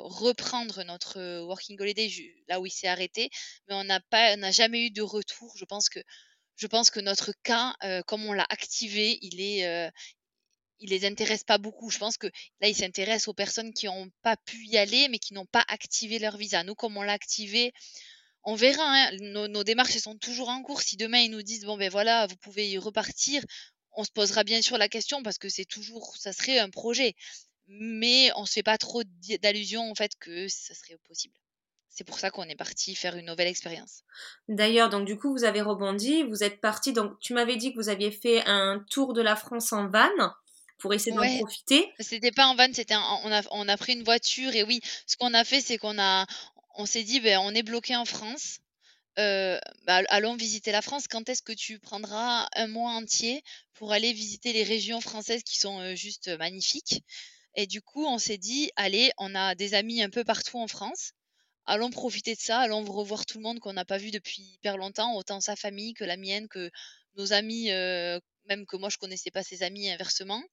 reprendre 0.03 0.83
notre 0.83 1.43
working 1.45 1.79
holiday 1.79 2.11
là 2.49 2.59
où 2.59 2.65
il 2.65 2.71
s'est 2.71 2.87
arrêté. 2.87 3.29
Mais 3.67 3.75
on 3.75 3.85
n'a 3.85 4.01
pas, 4.01 4.35
n'a 4.35 4.51
jamais 4.51 4.87
eu 4.87 4.91
de 4.91 5.01
retour. 5.01 5.53
Je 5.55 5.63
pense 5.63 5.87
que, 5.87 5.99
je 6.57 6.67
pense 6.67 6.89
que 6.89 6.99
notre 6.99 7.31
cas, 7.43 7.73
comme 8.05 8.25
on 8.25 8.33
l'a 8.33 8.45
activé, 8.49 9.17
il 9.21 9.39
est, 9.39 9.91
les 10.81 11.05
intéresse 11.05 11.43
pas 11.43 11.57
beaucoup. 11.57 11.89
Je 11.89 11.97
pense 11.97 12.17
que 12.17 12.27
là, 12.61 12.67
il 12.67 12.75
s'intéresse 12.75 13.27
aux 13.27 13.33
personnes 13.33 13.73
qui 13.73 13.87
n'ont 13.87 14.09
pas 14.21 14.37
pu 14.37 14.65
y 14.65 14.77
aller, 14.77 15.07
mais 15.09 15.19
qui 15.19 15.33
n'ont 15.33 15.45
pas 15.45 15.65
activé 15.67 16.19
leur 16.19 16.37
visa. 16.37 16.63
Nous, 16.63 16.75
comme 16.75 16.97
on 16.97 17.01
l'a 17.01 17.13
activé, 17.13 17.73
on 18.43 18.55
verra. 18.55 18.83
Hein. 18.83 19.11
Nos, 19.19 19.63
démarches 19.63 19.97
sont 19.97 20.17
toujours 20.17 20.49
en 20.49 20.61
cours. 20.61 20.81
Si 20.81 20.97
demain 20.97 21.19
ils 21.19 21.31
nous 21.31 21.41
disent 21.41 21.65
bon 21.65 21.77
ben 21.77 21.89
voilà, 21.89 22.27
vous 22.27 22.37
pouvez 22.37 22.69
y 22.69 22.77
repartir, 22.77 23.43
on 23.95 24.03
se 24.03 24.11
posera 24.11 24.43
bien 24.43 24.61
sûr 24.61 24.77
la 24.77 24.89
question 24.89 25.23
parce 25.23 25.37
que 25.37 25.49
c'est 25.49 25.65
toujours, 25.65 26.15
ça 26.17 26.33
serait 26.33 26.59
un 26.59 26.69
projet. 26.69 27.15
Mais 27.67 28.31
on 28.35 28.41
ne 28.41 28.45
se 28.47 28.53
fait 28.53 28.63
pas 28.63 28.77
trop 28.77 29.03
d'allusion 29.41 29.91
en 29.91 29.95
fait 29.95 30.11
que 30.19 30.47
ça 30.47 30.73
serait 30.73 30.97
possible. 31.07 31.35
C'est 31.89 32.03
pour 32.03 32.17
ça 32.17 32.31
qu'on 32.31 32.43
est 32.43 32.55
parti 32.55 32.95
faire 32.95 33.17
une 33.17 33.25
nouvelle 33.25 33.47
expérience. 33.47 34.03
D'ailleurs, 34.47 34.89
donc 34.89 35.05
du 35.05 35.17
coup, 35.17 35.31
vous 35.31 35.43
avez 35.43 35.61
rebondi, 35.61 36.23
vous 36.23 36.43
êtes 36.43 36.61
parti. 36.61 36.93
Donc, 36.93 37.19
tu 37.19 37.33
m'avais 37.33 37.57
dit 37.57 37.73
que 37.73 37.77
vous 37.77 37.89
aviez 37.89 38.11
fait 38.11 38.41
un 38.45 38.83
tour 38.89 39.13
de 39.13 39.21
la 39.21 39.35
France 39.35 39.73
en 39.73 39.89
van 39.89 40.07
pour 40.79 40.93
essayer 40.93 41.11
d'en 41.11 41.37
profiter. 41.39 41.91
C'était 41.99 42.31
pas 42.31 42.47
en 42.47 42.55
van, 42.55 42.67
c'était 42.73 42.95
on 42.95 43.31
a 43.31 43.41
on 43.51 43.67
a 43.67 43.77
pris 43.77 43.93
une 43.93 44.03
voiture 44.03 44.55
et 44.55 44.63
oui, 44.63 44.79
ce 45.05 45.17
qu'on 45.17 45.33
a 45.33 45.43
fait, 45.43 45.61
c'est 45.61 45.77
qu'on 45.77 45.99
a 45.99 46.25
on 46.75 46.85
s'est 46.85 47.03
dit 47.03 47.19
ben 47.19 47.39
on 47.43 47.53
est 47.53 47.63
bloqué 47.63 47.95
en 47.95 48.05
France. 48.05 48.59
Euh, 49.19 49.59
bah, 49.85 50.01
allons 50.09 50.35
visiter 50.35 50.71
la 50.71 50.81
France. 50.81 51.07
Quand 51.07 51.27
est-ce 51.29 51.41
que 51.43 51.51
tu 51.53 51.77
prendras 51.79 52.47
un 52.55 52.67
mois 52.67 52.91
entier 52.93 53.43
pour 53.73 53.91
aller 53.91 54.13
visiter 54.13 54.53
les 54.53 54.63
régions 54.63 55.01
françaises 55.01 55.43
qui 55.43 55.57
sont 55.59 55.79
euh, 55.79 55.95
juste 55.95 56.29
magnifiques? 56.39 57.03
Et 57.55 57.67
du 57.67 57.81
coup, 57.81 58.05
on 58.05 58.17
s'est 58.19 58.37
dit, 58.39 58.71
allez, 58.77 59.11
on 59.17 59.35
a 59.35 59.55
des 59.55 59.73
amis 59.75 60.01
un 60.03 60.09
peu 60.09 60.23
partout 60.23 60.57
en 60.59 60.67
France. 60.67 61.13
Allons 61.65 61.91
profiter 61.91 62.35
de 62.35 62.41
ça, 62.41 62.59
allons 62.59 62.83
revoir 62.85 63.25
tout 63.25 63.37
le 63.39 63.43
monde 63.43 63.59
qu'on 63.59 63.73
n'a 63.73 63.85
pas 63.85 63.97
vu 63.99 64.11
depuis 64.11 64.43
hyper 64.43 64.77
longtemps, 64.77 65.15
autant 65.15 65.41
sa 65.41 65.55
famille 65.55 65.93
que 65.95 66.05
la 66.05 66.17
mienne, 66.17 66.47
que 66.49 66.71
nos 67.17 67.33
amis, 67.33 67.71
euh, 67.71 68.19
même 68.49 68.65
que 68.67 68.77
moi 68.77 68.89
je 68.89 68.97
connaissais 68.97 69.31
pas 69.31 69.43
ses 69.43 69.63
amis 69.63 69.89
inversement. 69.91 70.43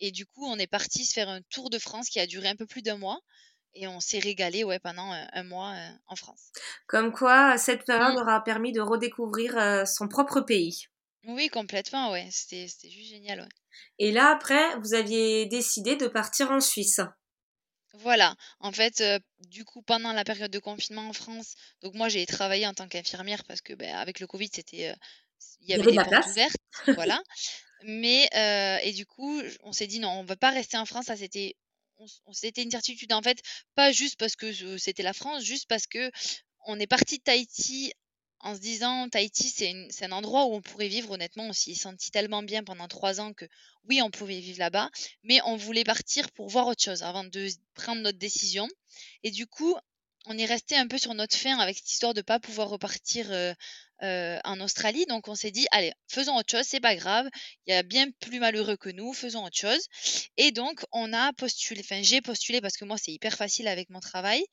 Et 0.00 0.12
du 0.12 0.26
coup, 0.26 0.46
on 0.46 0.58
est 0.58 0.66
parti 0.66 1.04
se 1.06 1.12
faire 1.14 1.28
un 1.28 1.42
tour 1.50 1.70
de 1.70 1.78
France 1.78 2.08
qui 2.10 2.20
a 2.20 2.26
duré 2.26 2.48
un 2.48 2.56
peu 2.56 2.66
plus 2.66 2.82
d'un 2.82 2.98
mois. 2.98 3.20
Et 3.74 3.86
on 3.86 4.00
s'est 4.00 4.18
régalé 4.18 4.64
ouais, 4.64 4.78
pendant 4.78 5.10
un, 5.10 5.44
mois 5.44 5.74
en 6.06 6.16
France. 6.16 6.50
Comme 6.86 7.12
quoi, 7.12 7.56
cette 7.56 7.84
période 7.84 8.14
mmh. 8.14 8.22
aura 8.22 8.44
permis 8.44 8.72
de 8.72 8.80
redécouvrir 8.80 9.86
son 9.86 10.08
propre 10.08 10.40
pays. 10.40 10.88
Oui, 11.26 11.48
complètement, 11.48 12.10
ouais. 12.10 12.28
C'était 12.30 12.66
juste 12.66 13.10
génial, 13.10 13.40
ouais. 13.40 13.48
Et 13.98 14.12
là, 14.12 14.30
après, 14.30 14.76
vous 14.80 14.94
aviez 14.94 15.46
décidé 15.46 15.96
de 15.96 16.06
partir 16.06 16.50
en 16.50 16.60
Suisse. 16.60 17.00
Voilà. 17.94 18.34
En 18.60 18.72
fait, 18.72 19.02
du 19.48 19.64
coup, 19.64 19.82
pendant 19.82 20.12
la 20.12 20.24
période 20.24 20.50
de 20.50 20.58
confinement 20.58 21.08
en 21.08 21.12
France, 21.12 21.54
donc 21.82 21.94
moi, 21.94 22.08
j'ai 22.08 22.26
travaillé 22.26 22.66
en 22.66 22.74
tant 22.74 22.88
qu'infirmière 22.88 23.44
parce 23.44 23.60
que, 23.60 23.74
ben, 23.74 23.94
avec 23.94 24.20
le 24.20 24.26
Covid, 24.26 24.50
c'était, 24.52 24.94
il 25.60 25.70
y 25.70 25.74
avait, 25.74 25.92
des 25.92 25.96
portes 25.96 26.26
ouvertes, 26.26 26.56
voilà. 26.96 27.22
Mais 27.84 28.28
et 28.84 28.92
du 28.92 29.06
coup, 29.06 29.40
on 29.62 29.72
s'est 29.72 29.86
dit 29.86 30.00
non, 30.00 30.10
on 30.10 30.22
ne 30.22 30.28
va 30.28 30.36
pas 30.36 30.50
rester 30.50 30.76
en 30.76 30.86
France. 30.86 31.06
Ça, 31.06 31.16
c'était 31.16 31.56
c'était 32.32 32.62
une 32.62 32.70
certitude 32.70 33.12
en 33.12 33.22
fait, 33.22 33.38
pas 33.74 33.92
juste 33.92 34.18
parce 34.18 34.36
que 34.36 34.78
c'était 34.78 35.02
la 35.02 35.12
France, 35.12 35.44
juste 35.44 35.68
parce 35.68 35.86
que 35.86 36.10
on 36.66 36.78
est 36.78 36.86
parti 36.86 37.18
de 37.18 37.22
Tahiti 37.22 37.92
en 38.42 38.54
se 38.54 38.60
disant 38.60 39.08
Tahiti 39.08 39.48
c'est 39.90 40.04
un 40.04 40.12
endroit 40.12 40.46
où 40.46 40.54
on 40.54 40.62
pourrait 40.62 40.88
vivre 40.88 41.12
honnêtement 41.12 41.46
on 41.46 41.52
s'y 41.52 41.72
est 41.72 41.74
senti 41.74 42.10
tellement 42.10 42.42
bien 42.42 42.64
pendant 42.64 42.88
trois 42.88 43.20
ans 43.20 43.32
que 43.32 43.44
oui 43.88 44.02
on 44.02 44.10
pouvait 44.10 44.40
vivre 44.40 44.58
là-bas 44.58 44.90
mais 45.22 45.40
on 45.44 45.56
voulait 45.56 45.84
partir 45.84 46.30
pour 46.32 46.48
voir 46.48 46.66
autre 46.66 46.82
chose 46.82 47.02
avant 47.02 47.24
de 47.24 47.48
prendre 47.74 48.02
notre 48.02 48.18
décision. 48.18 48.68
Et 49.22 49.30
du 49.30 49.46
coup 49.46 49.76
on 50.26 50.38
est 50.38 50.44
resté 50.44 50.76
un 50.76 50.86
peu 50.86 50.98
sur 50.98 51.14
notre 51.14 51.36
fin 51.36 51.58
avec 51.58 51.76
cette 51.76 51.90
histoire 51.90 52.14
de 52.14 52.22
pas 52.22 52.38
pouvoir 52.38 52.68
repartir 52.68 53.26
en 54.02 54.60
Australie. 54.60 55.06
Donc 55.06 55.28
on 55.28 55.34
s'est 55.34 55.50
dit, 55.50 55.66
allez, 55.70 55.92
faisons 56.08 56.36
autre 56.36 56.50
chose, 56.50 56.66
c'est 56.66 56.80
pas 56.80 56.96
grave. 56.96 57.28
Il 57.66 57.72
y 57.72 57.76
a 57.76 57.82
bien 57.82 58.10
plus 58.20 58.40
malheureux 58.40 58.76
que 58.76 58.90
nous, 58.90 59.12
faisons 59.12 59.44
autre 59.44 59.56
chose. 59.56 59.86
Et 60.36 60.50
donc 60.50 60.84
on 60.92 61.12
a 61.12 61.32
postulé, 61.32 61.80
enfin 61.80 62.02
j'ai 62.02 62.20
postulé 62.20 62.60
parce 62.60 62.76
que 62.76 62.84
moi 62.84 62.98
c'est 62.98 63.12
hyper 63.12 63.34
facile 63.34 63.68
avec 63.68 63.90
mon 63.90 64.00
travail. 64.00 64.44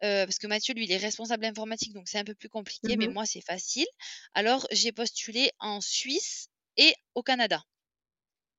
parce 0.00 0.38
que 0.38 0.46
Mathieu, 0.46 0.74
lui, 0.74 0.84
il 0.84 0.92
est 0.92 0.96
responsable 0.96 1.44
informatique, 1.44 1.92
donc 1.92 2.08
c'est 2.08 2.18
un 2.18 2.24
peu 2.24 2.34
plus 2.34 2.48
compliqué, 2.48 2.96
mais 2.96 3.08
mmh 3.08 3.12
moi, 3.12 3.26
c'est 3.26 3.40
facile. 3.40 3.86
Alors, 4.34 4.66
j'ai 4.72 4.92
postulé 4.92 5.50
en 5.58 5.80
Suisse 5.80 6.48
et 6.76 6.94
au 7.14 7.22
Canada. 7.22 7.62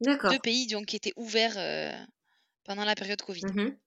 D'accord. 0.02 0.32
Deux 0.32 0.40
pays 0.40 0.68
donc, 0.68 0.86
qui 0.88 0.96
étaient 0.96 1.14
ouverts 1.16 1.58
pendant 2.64 2.86
la 2.86 2.96
période 2.96 3.22
Covid. 3.22 3.46
Mmh 3.46 3.78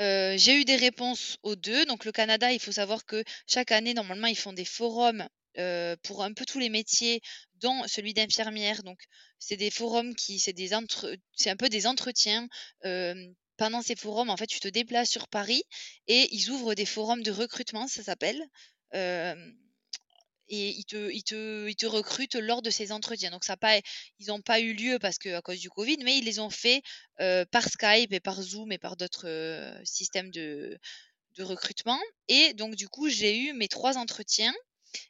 j'ai 0.00 0.60
eu 0.60 0.64
des 0.64 0.76
réponses 0.76 1.38
aux 1.42 1.54
deux. 1.54 1.86
Donc, 1.86 2.04
le 2.04 2.12
Canada, 2.12 2.50
il 2.50 2.58
faut 2.58 2.72
savoir 2.72 3.04
que 3.06 3.22
chaque 3.46 3.70
année, 3.70 3.94
normalement, 3.94 4.26
ils 4.26 4.36
font 4.36 4.52
des 4.52 4.64
forums 4.64 5.28
pour 6.02 6.22
un 6.22 6.32
peu 6.32 6.44
tous 6.44 6.58
les 6.58 6.68
métiers, 6.68 7.20
dont 7.56 7.82
celui 7.86 8.14
d'infirmière. 8.14 8.82
Donc, 8.82 9.00
c'est 9.38 9.56
des 9.56 9.70
forums 9.70 10.14
qui, 10.14 10.38
c'est 10.38 10.52
des 10.52 10.70
c'est 11.36 11.50
un 11.50 11.56
peu 11.56 11.68
des 11.68 11.86
entretiens. 11.86 12.48
pendant 13.56 13.82
ces 13.82 13.96
forums, 13.96 14.30
en 14.30 14.36
fait, 14.36 14.46
tu 14.46 14.60
te 14.60 14.68
déplaces 14.68 15.10
sur 15.10 15.28
Paris 15.28 15.62
et 16.08 16.28
ils 16.32 16.50
ouvrent 16.50 16.74
des 16.74 16.86
forums 16.86 17.22
de 17.22 17.30
recrutement, 17.30 17.86
ça 17.88 18.02
s'appelle. 18.02 18.42
et 20.48 20.68
ils 20.70 20.84
te, 20.84 21.10
ils, 21.10 21.24
te, 21.24 21.68
ils 21.68 21.76
te 21.76 21.86
recrutent 21.86 22.34
lors 22.34 22.60
de 22.60 22.70
ces 22.70 22.92
entretiens. 22.92 23.30
Donc, 23.30 23.44
ça 23.44 23.56
pas, 23.56 23.78
ils 24.18 24.26
n'ont 24.28 24.42
pas 24.42 24.60
eu 24.60 24.74
lieu 24.74 24.98
parce 24.98 25.18
que 25.18 25.34
à 25.34 25.42
cause 25.42 25.60
du 25.60 25.70
Covid, 25.70 25.98
mais 26.04 26.18
ils 26.18 26.24
les 26.24 26.38
ont 26.38 26.50
fait 26.50 26.82
par 27.18 27.68
Skype 27.68 28.12
et 28.12 28.20
par 28.20 28.42
Zoom 28.42 28.72
et 28.72 28.78
par 28.78 28.96
d'autres 28.96 29.80
systèmes 29.84 30.30
de, 30.30 30.78
de 31.36 31.42
recrutement. 31.42 32.00
Et 32.28 32.52
donc, 32.54 32.76
du 32.76 32.88
coup, 32.88 33.08
j'ai 33.08 33.38
eu 33.38 33.52
mes 33.52 33.68
trois 33.68 33.96
entretiens 33.98 34.54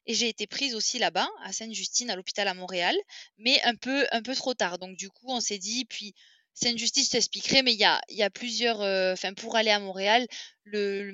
et 0.06 0.14
j'ai 0.14 0.28
été 0.28 0.46
prise 0.46 0.74
aussi 0.74 0.98
là-bas, 0.98 1.28
à 1.42 1.52
Sainte-Justine, 1.52 2.10
à 2.10 2.16
l'hôpital 2.16 2.48
à 2.48 2.54
Montréal, 2.54 2.96
mais 3.38 3.62
un 3.62 3.74
peu, 3.74 4.06
un 4.12 4.22
peu 4.22 4.34
trop 4.34 4.54
tard. 4.54 4.78
Donc 4.78 4.96
du 4.96 5.10
coup, 5.10 5.26
on 5.28 5.40
s'est 5.40 5.58
dit, 5.58 5.84
puis 5.84 6.14
Sainte-Justine, 6.54 7.04
je 7.04 7.10
t'expliquerai, 7.10 7.62
mais 7.62 7.72
il 7.72 7.80
y 7.80 7.84
a, 7.84 8.00
y 8.10 8.22
a 8.22 8.30
plusieurs, 8.30 8.80
euh, 8.80 9.12
enfin 9.12 9.34
pour 9.34 9.56
aller 9.56 9.70
à 9.70 9.80
Montréal, 9.80 10.26
le, 10.64 11.10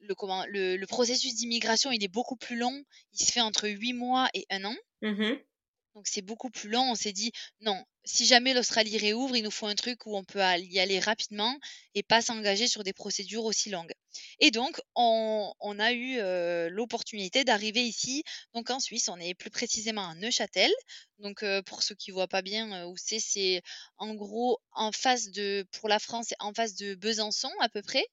le, 0.00 0.14
comment, 0.14 0.44
le, 0.48 0.84
processus 0.86 1.34
d'immigration, 1.34 1.90
il 1.92 2.02
est 2.02 2.08
beaucoup 2.08 2.36
plus 2.36 2.56
long. 2.56 2.82
Il 3.12 3.24
se 3.24 3.32
fait 3.32 3.40
entre 3.40 3.68
huit 3.68 3.92
mois 3.92 4.28
et 4.34 4.46
un 4.50 4.64
an. 4.64 4.74
Mmh 5.02 5.34
donc 5.98 6.06
c'est 6.06 6.22
beaucoup 6.22 6.48
plus 6.48 6.70
long. 6.70 6.92
On 6.92 6.94
s'est 6.94 7.12
dit, 7.12 7.32
non, 7.60 7.84
si 8.04 8.24
jamais 8.24 8.54
l'Australie 8.54 8.96
réouvre, 8.98 9.34
il 9.34 9.42
nous 9.42 9.50
faut 9.50 9.66
un 9.66 9.74
truc 9.74 10.06
où 10.06 10.16
on 10.16 10.22
peut 10.22 10.38
y 10.38 10.78
aller 10.78 11.00
rapidement 11.00 11.58
et 11.96 12.04
pas 12.04 12.22
s'engager 12.22 12.68
sur 12.68 12.84
des 12.84 12.92
procédures 12.92 13.44
aussi 13.44 13.68
longues. 13.68 13.92
Et 14.38 14.52
donc, 14.52 14.80
on, 14.94 15.52
a 15.80 15.92
eu 15.92 16.20
l'opportunité 16.70 17.42
d'arriver 17.42 17.82
ici, 17.82 18.22
donc 18.54 18.70
en 18.70 18.78
Suisse. 18.78 19.08
On 19.08 19.18
est 19.18 19.34
plus 19.34 19.50
précisément 19.50 20.08
à 20.08 20.14
Neuchâtel. 20.14 20.70
Donc, 21.18 21.44
pour 21.66 21.82
ceux 21.82 21.96
qui 21.96 22.12
voient 22.12 22.28
pas 22.28 22.42
bien 22.42 22.86
où 22.86 22.96
c'est, 22.96 23.18
c'est 23.18 23.60
en 23.96 24.14
gros 24.14 24.60
en 24.70 24.92
face 24.92 25.32
de, 25.32 25.66
pour 25.72 25.88
la 25.88 25.98
France, 25.98 26.26
c'est 26.28 26.36
en 26.38 26.54
face 26.54 26.76
de 26.76 26.94
Besançon 26.94 27.50
à 27.58 27.68
peu 27.68 27.82
près. 27.82 28.06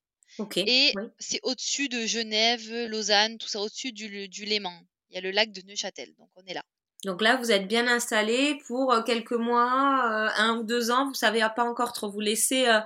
et 0.56 0.92
c'est 1.20 1.40
au-dessus 1.44 1.88
de 1.88 2.08
Genève, 2.08 2.68
Lausanne, 2.88 3.38
tout 3.38 3.48
ça, 3.48 3.62
au-dessus 3.62 3.92
du, 3.92 4.28
du 4.28 4.46
Léman. 4.46 4.76
Il 5.12 5.16
y 5.16 5.18
a 5.20 5.22
le 5.22 5.30
lac 5.30 5.52
de 5.52 5.62
Neuchâtel, 5.68 6.16
donc 6.16 6.30
on 6.36 6.44
est 6.48 6.56
là. 6.56 6.66
Donc 7.06 7.22
là, 7.22 7.36
vous 7.36 7.52
êtes 7.52 7.68
bien 7.68 7.88
installé 7.88 8.60
pour 8.68 8.92
euh, 8.92 9.04
quelques 9.04 9.32
mois, 9.32 10.10
euh, 10.12 10.30
un 10.38 10.58
ou 10.58 10.64
deux 10.64 10.90
ans. 10.90 11.08
Vous 11.08 11.14
savez 11.14 11.46
pas 11.56 11.64
encore 11.64 11.94
trop. 11.94 12.10
Vous 12.10 12.20
laissez 12.20 12.68
euh, 12.68 12.80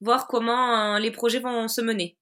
voir 0.00 0.26
comment 0.26 0.96
les 0.96 1.10
projets 1.10 1.38
vont 1.38 1.68
se 1.68 1.82
mener. 1.82 2.16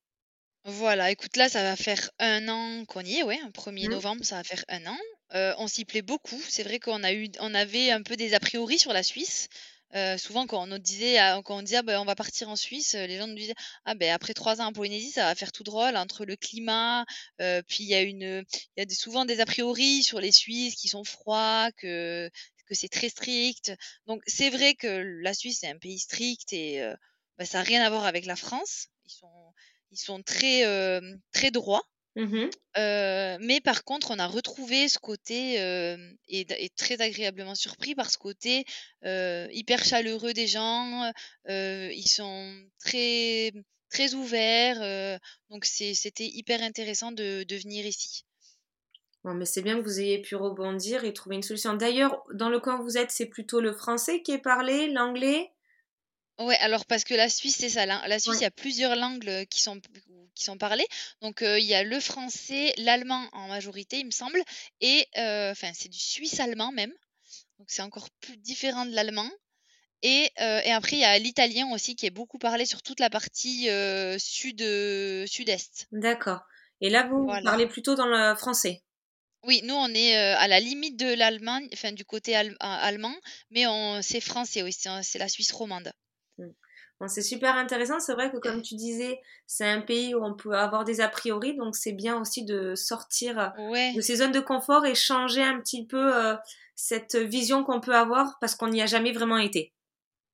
Voilà, 0.64 1.12
écoute, 1.12 1.36
là, 1.36 1.48
ça 1.48 1.62
va 1.62 1.76
faire 1.76 2.10
un 2.18 2.48
an 2.48 2.84
qu'on 2.86 3.02
y 3.02 3.18
est, 3.18 3.22
ouais, 3.22 3.38
1er 3.54 3.86
mmh. 3.86 3.90
novembre, 3.90 4.24
ça 4.24 4.36
va 4.36 4.42
faire 4.42 4.64
un 4.68 4.84
an. 4.86 5.54
on 5.58 5.68
s'y 5.68 5.84
plaît 5.84 6.02
beaucoup. 6.02 6.40
C'est 6.48 6.64
vrai 6.64 6.80
qu'on 6.80 7.04
a 7.04 7.12
eu, 7.12 7.28
on 7.38 7.54
avait 7.54 7.92
un 7.92 8.02
peu 8.02 8.16
des 8.16 8.34
a 8.34 8.40
priori 8.40 8.76
sur 8.76 8.92
la 8.92 9.04
Suisse. 9.04 9.48
Euh, 9.96 10.18
souvent, 10.18 10.46
quand 10.46 10.70
on 10.70 10.78
disait, 10.78 11.16
ah, 11.18 11.40
quand 11.42 11.56
on 11.58 11.62
disait, 11.62 11.76
«Ah, 11.78 11.82
ben, 11.82 11.98
on 12.00 12.04
va 12.04 12.14
partir 12.14 12.50
en 12.50 12.56
Suisse, 12.56 12.94
euh, 12.94 13.06
les 13.06 13.16
gens 13.16 13.26
nous 13.26 13.34
disaient, 13.34 13.54
ah 13.86 13.94
ben 13.94 14.12
après 14.12 14.34
trois 14.34 14.60
ans 14.60 14.66
en 14.66 14.72
Polynésie, 14.72 15.10
ça 15.10 15.24
va 15.24 15.34
faire 15.34 15.52
tout 15.52 15.64
drôle 15.64 15.96
entre 15.96 16.26
le 16.26 16.36
climat, 16.36 17.06
euh, 17.40 17.62
puis 17.66 17.84
il 17.84 17.88
y 17.88 17.94
a 17.94 18.02
une, 18.02 18.44
il 18.76 18.82
y 18.82 18.82
a 18.82 18.94
souvent 18.94 19.24
des 19.24 19.40
a 19.40 19.46
priori 19.46 20.02
sur 20.02 20.20
les 20.20 20.32
Suisses 20.32 20.74
qui 20.74 20.88
sont 20.88 21.04
froids, 21.04 21.70
que 21.78 22.30
que 22.66 22.74
c'est 22.74 22.88
très 22.88 23.08
strict. 23.08 23.72
Donc 24.06 24.22
c'est 24.26 24.50
vrai 24.50 24.74
que 24.74 24.88
la 25.22 25.32
Suisse 25.34 25.62
est 25.64 25.68
un 25.70 25.78
pays 25.78 25.98
strict 25.98 26.52
et 26.52 26.80
ben, 27.38 27.46
ça 27.46 27.58
n'a 27.58 27.64
rien 27.64 27.82
à 27.82 27.90
voir 27.90 28.04
avec 28.06 28.26
la 28.26 28.36
France. 28.36 28.88
Ils 29.06 29.12
sont 29.12 29.52
ils 29.92 29.98
sont 29.98 30.22
très 30.22 30.64
très 31.32 31.50
droits. 31.50 31.84
Mmh 32.16 32.50
mais 33.40 33.60
par 33.62 33.84
contre, 33.84 34.10
on 34.10 34.18
a 34.18 34.26
retrouvé 34.26 34.88
ce 34.88 34.98
côté, 34.98 35.56
et 36.28 36.70
très 36.76 37.00
agréablement 37.00 37.54
surpris 37.54 37.94
par 37.94 38.10
ce 38.10 38.18
côté, 38.18 38.64
hyper 39.04 39.84
chaleureux 39.84 40.32
des 40.32 40.46
gens, 40.46 41.10
ils 41.48 42.08
sont 42.08 42.54
très 42.78 43.52
très 43.90 44.14
ouverts, 44.14 45.20
donc 45.50 45.64
c'était 45.64 46.26
hyper 46.26 46.62
intéressant 46.62 47.12
de 47.12 47.44
de 47.44 47.56
venir 47.56 47.86
ici. 47.86 48.24
Bon, 49.24 49.34
mais 49.34 49.44
c'est 49.44 49.62
bien 49.62 49.76
que 49.76 49.82
vous 49.82 50.00
ayez 50.00 50.22
pu 50.22 50.36
rebondir 50.36 51.04
et 51.04 51.12
trouver 51.12 51.36
une 51.36 51.42
solution. 51.42 51.74
D'ailleurs, 51.74 52.22
dans 52.32 52.48
le 52.48 52.60
coin 52.60 52.78
où 52.78 52.84
vous 52.84 52.96
êtes, 52.96 53.10
c'est 53.10 53.26
plutôt 53.26 53.60
le 53.60 53.72
français 53.72 54.22
qui 54.22 54.32
est 54.32 54.38
parlé, 54.38 54.88
l'anglais? 54.92 55.50
Ouais, 56.38 56.56
alors 56.58 56.84
parce 56.84 57.04
que 57.04 57.14
la 57.14 57.28
Suisse, 57.30 57.56
c'est 57.58 57.70
ça, 57.70 57.86
la 57.86 58.06
la 58.08 58.18
Suisse, 58.18 58.40
il 58.40 58.42
y 58.42 58.46
a 58.46 58.50
plusieurs 58.50 58.94
langues, 58.94 59.46
qui 59.50 59.60
sont 59.62 59.80
qui 60.36 60.44
sont 60.44 60.58
parlées. 60.58 60.86
Donc, 61.20 61.40
il 61.40 61.64
y 61.64 61.74
a 61.74 61.82
le 61.82 61.98
français, 61.98 62.72
l'allemand 62.78 63.28
en 63.32 63.48
majorité, 63.48 63.98
il 63.98 64.06
me 64.06 64.10
semble 64.12 64.40
et 64.80 65.06
enfin, 65.16 65.72
c'est 65.74 65.88
du 65.88 65.98
suisse 65.98 66.38
allemand 66.38 66.70
même, 66.70 66.92
donc 67.58 67.68
c'est 67.68 67.82
encore 67.82 68.08
plus 68.20 68.36
différent 68.36 68.86
de 68.86 68.94
l'allemand 68.94 69.28
et 70.02 70.30
et 70.36 70.72
après 70.72 70.96
il 70.96 71.00
y 71.00 71.04
a 71.04 71.18
l'italien 71.18 71.72
aussi 71.72 71.96
qui 71.96 72.06
est 72.06 72.10
beaucoup 72.10 72.38
parlé 72.38 72.66
sur 72.66 72.82
toute 72.82 73.00
la 73.00 73.10
partie, 73.10 73.68
sud, 74.18 74.60
sud-est. 75.26 75.88
D'accord 75.90 76.42
et 76.80 76.90
là, 76.90 77.06
vous, 77.08 77.26
parlez 77.42 77.66
plutôt 77.66 77.94
dans 77.94 78.06
le 78.06 78.34
français? 78.36 78.82
Oui, 79.44 79.60
nous, 79.64 79.74
on 79.74 79.88
est, 79.94 80.16
à 80.16 80.48
la 80.48 80.60
limite 80.60 80.98
de 80.98 81.14
l'Allemagne, 81.14 81.68
enfin 81.72 81.92
du 81.92 82.04
côté 82.04 82.34
allemand, 82.60 83.14
mais 83.50 83.66
on 83.66 84.02
c'est 84.02 84.20
français, 84.20 84.62
oui, 84.62 84.72
c'est 84.72 85.18
la 85.18 85.28
Suisse 85.28 85.52
romande. 85.52 85.92
Bon, 87.00 87.08
c'est 87.08 87.22
super 87.22 87.56
intéressant. 87.56 88.00
C'est 88.00 88.14
vrai 88.14 88.30
que 88.30 88.38
comme 88.38 88.62
tu 88.62 88.74
disais, 88.74 89.20
c'est 89.46 89.68
un 89.68 89.82
pays 89.82 90.14
où 90.14 90.24
on 90.24 90.34
peut 90.34 90.54
avoir 90.54 90.84
des 90.84 91.00
a 91.00 91.08
priori, 91.08 91.54
donc 91.56 91.76
c'est 91.76 91.92
bien 91.92 92.18
aussi 92.20 92.44
de 92.44 92.74
sortir 92.74 93.52
de 93.94 94.00
ces 94.00 94.16
zones 94.16 94.32
de 94.32 94.40
confort 94.40 94.86
et 94.86 94.94
changer 94.94 95.42
un 95.42 95.60
petit 95.60 95.86
peu 95.86 96.36
cette 96.74 97.16
vision 97.16 97.64
qu'on 97.64 97.80
peut 97.80 97.94
avoir 97.94 98.38
parce 98.40 98.54
qu'on 98.54 98.68
n'y 98.68 98.80
a 98.80 98.86
jamais 98.86 99.12
vraiment 99.12 99.38
été. 99.38 99.74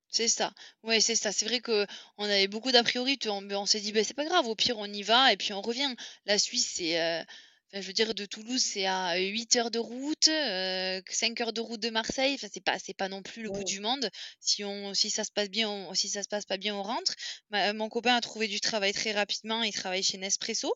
C'est 0.08 0.28
ça. 0.28 0.52
Ouais, 0.84 1.00
c'est 1.00 1.16
ça. 1.16 1.32
C'est 1.32 1.46
vrai 1.46 1.60
que 1.60 1.86
on 2.18 2.24
avait 2.24 2.46
beaucoup 2.46 2.70
d'a 2.70 2.82
priori. 2.82 3.18
On, 3.26 3.50
on 3.50 3.66
s'est 3.66 3.80
dit, 3.80 3.92
ben, 3.92 4.04
c'est 4.04 4.14
pas 4.14 4.26
grave, 4.26 4.46
au 4.46 4.54
pire, 4.54 4.76
on 4.78 4.86
y 4.86 5.02
va 5.02 5.32
et 5.32 5.36
puis 5.36 5.52
on 5.54 5.62
revient. 5.62 5.92
La 6.26 6.38
Suisse, 6.38 6.74
c'est 6.76 7.24
je 7.72 7.86
veux 7.86 7.92
dire, 7.92 8.14
de 8.14 8.26
Toulouse, 8.26 8.62
c'est 8.62 8.86
à 8.86 9.16
8 9.16 9.56
heures 9.56 9.70
de 9.70 9.78
route, 9.78 10.24
5 10.24 11.40
heures 11.40 11.52
de 11.52 11.60
route 11.60 11.80
de 11.80 11.90
Marseille. 11.90 12.34
Enfin, 12.34 12.48
c'est 12.52 12.62
pas, 12.62 12.78
c'est 12.78 12.94
pas 12.94 13.08
non 13.08 13.22
plus 13.22 13.42
le 13.42 13.50
bout 13.50 13.64
du 13.64 13.80
monde. 13.80 14.10
Si 14.40 14.64
on, 14.64 14.94
si 14.94 15.10
ça 15.10 15.24
se 15.24 15.30
passe 15.32 15.48
bien, 15.48 15.92
si 15.94 16.08
ça 16.08 16.22
se 16.22 16.28
passe 16.28 16.44
pas 16.44 16.58
bien, 16.58 16.74
on 16.76 16.82
rentre. 16.82 17.14
mon 17.50 17.88
copain 17.88 18.14
a 18.16 18.20
trouvé 18.20 18.48
du 18.48 18.60
travail 18.60 18.92
très 18.92 19.12
rapidement. 19.12 19.62
Il 19.62 19.72
travaille 19.72 20.02
chez 20.02 20.18
Nespresso. 20.18 20.74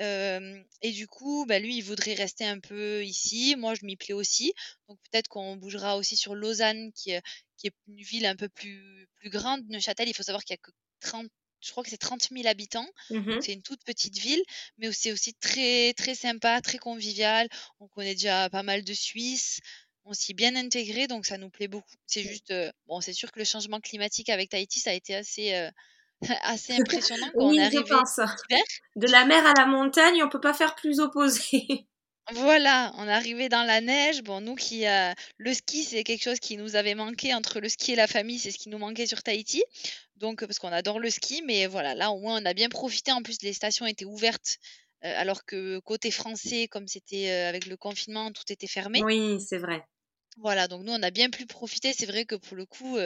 et 0.00 0.92
du 0.92 1.06
coup, 1.06 1.46
bah, 1.46 1.58
lui, 1.58 1.76
il 1.78 1.82
voudrait 1.82 2.14
rester 2.14 2.44
un 2.44 2.60
peu 2.60 3.04
ici. 3.04 3.56
Moi, 3.56 3.74
je 3.74 3.84
m'y 3.86 3.96
plais 3.96 4.14
aussi. 4.14 4.52
Donc 4.88 4.98
peut-être 5.10 5.28
qu'on 5.28 5.56
bougera 5.56 5.96
aussi 5.96 6.16
sur 6.16 6.34
Lausanne, 6.34 6.92
qui, 6.92 7.12
qui 7.56 7.68
est 7.68 7.72
une 7.88 8.02
ville 8.02 8.26
un 8.26 8.36
peu 8.36 8.48
plus, 8.48 9.08
plus 9.16 9.30
grande. 9.30 9.62
Neuchâtel, 9.68 10.08
il 10.08 10.14
faut 10.14 10.22
savoir 10.22 10.44
qu'il 10.44 10.54
y 10.54 10.58
a 10.58 10.62
que 10.62 10.70
30 11.00 11.30
je 11.60 11.70
crois 11.70 11.82
que 11.82 11.90
c'est 11.90 11.96
30 11.96 12.28
000 12.30 12.46
habitants. 12.46 12.88
Mmh 13.10 13.40
c'est 13.40 13.52
une 13.52 13.62
toute 13.62 13.82
petite 13.84 14.16
ville, 14.18 14.42
mais 14.78 14.90
c'est 14.92 15.12
aussi 15.12 15.34
très, 15.34 15.92
très 15.94 16.14
sympa, 16.14 16.60
très 16.60 16.78
convivial. 16.78 17.48
On 17.80 17.88
connaît 17.88 18.14
déjà 18.14 18.48
pas 18.50 18.62
mal 18.62 18.84
de 18.84 18.92
Suisses. 18.92 19.60
On 20.04 20.12
s'y 20.12 20.32
est 20.32 20.34
bien 20.34 20.54
intégré, 20.54 21.08
donc 21.08 21.26
ça 21.26 21.36
nous 21.36 21.50
plaît 21.50 21.68
beaucoup. 21.68 21.94
C'est 22.06 22.22
juste, 22.22 22.54
bon, 22.86 23.00
c'est 23.00 23.12
sûr 23.12 23.32
que 23.32 23.40
le 23.40 23.44
changement 23.44 23.80
climatique 23.80 24.28
avec 24.28 24.50
Tahiti, 24.50 24.78
ça 24.78 24.90
a 24.90 24.92
été 24.92 25.16
assez, 25.16 25.68
assez 26.42 26.72
impressionnant 26.80 27.28
quand 27.34 27.46
on 27.46 27.52
est 27.52 27.62
arrivé. 27.62 27.82
De 28.94 29.08
la 29.08 29.24
mer 29.24 29.44
à 29.44 29.52
la 29.58 29.66
montagne, 29.66 30.22
on 30.22 30.28
peut 30.28 30.40
pas 30.40 30.54
faire 30.54 30.74
plus 30.76 31.00
opposé. 31.00 31.88
Voilà, 32.32 32.92
on 32.96 33.06
est 33.06 33.12
arrivé 33.12 33.48
dans 33.48 33.62
la 33.62 33.80
neige. 33.80 34.22
Bon, 34.22 34.40
nous 34.40 34.56
qui 34.56 34.86
euh, 34.86 35.12
le 35.36 35.54
ski, 35.54 35.84
c'est 35.84 36.02
quelque 36.02 36.24
chose 36.24 36.40
qui 36.40 36.56
nous 36.56 36.74
avait 36.74 36.96
manqué 36.96 37.32
entre 37.32 37.60
le 37.60 37.68
ski 37.68 37.92
et 37.92 37.96
la 37.96 38.08
famille, 38.08 38.40
c'est 38.40 38.50
ce 38.50 38.58
qui 38.58 38.68
nous 38.68 38.78
manquait 38.78 39.06
sur 39.06 39.22
Tahiti. 39.22 39.62
Donc 40.16 40.44
parce 40.44 40.58
qu'on 40.58 40.72
adore 40.72 40.98
le 40.98 41.08
ski, 41.08 41.42
mais 41.42 41.66
voilà, 41.66 41.94
là 41.94 42.10
au 42.10 42.18
moins 42.18 42.42
on 42.42 42.44
a 42.44 42.52
bien 42.52 42.68
profité. 42.68 43.12
En 43.12 43.22
plus, 43.22 43.42
les 43.42 43.52
stations 43.52 43.86
étaient 43.86 44.04
ouvertes, 44.04 44.58
euh, 45.04 45.14
alors 45.16 45.44
que 45.44 45.78
côté 45.80 46.10
français, 46.10 46.66
comme 46.66 46.88
c'était 46.88 47.30
euh, 47.30 47.48
avec 47.48 47.66
le 47.66 47.76
confinement, 47.76 48.32
tout 48.32 48.50
était 48.50 48.66
fermé. 48.66 49.04
Oui, 49.04 49.40
c'est 49.40 49.58
vrai. 49.58 49.84
Voilà, 50.38 50.66
donc 50.66 50.82
nous 50.84 50.92
on 50.92 51.02
a 51.02 51.12
bien 51.12 51.30
pu 51.30 51.46
profiter. 51.46 51.92
C'est 51.92 52.06
vrai 52.06 52.24
que 52.24 52.34
pour 52.34 52.56
le 52.56 52.66
coup, 52.66 52.98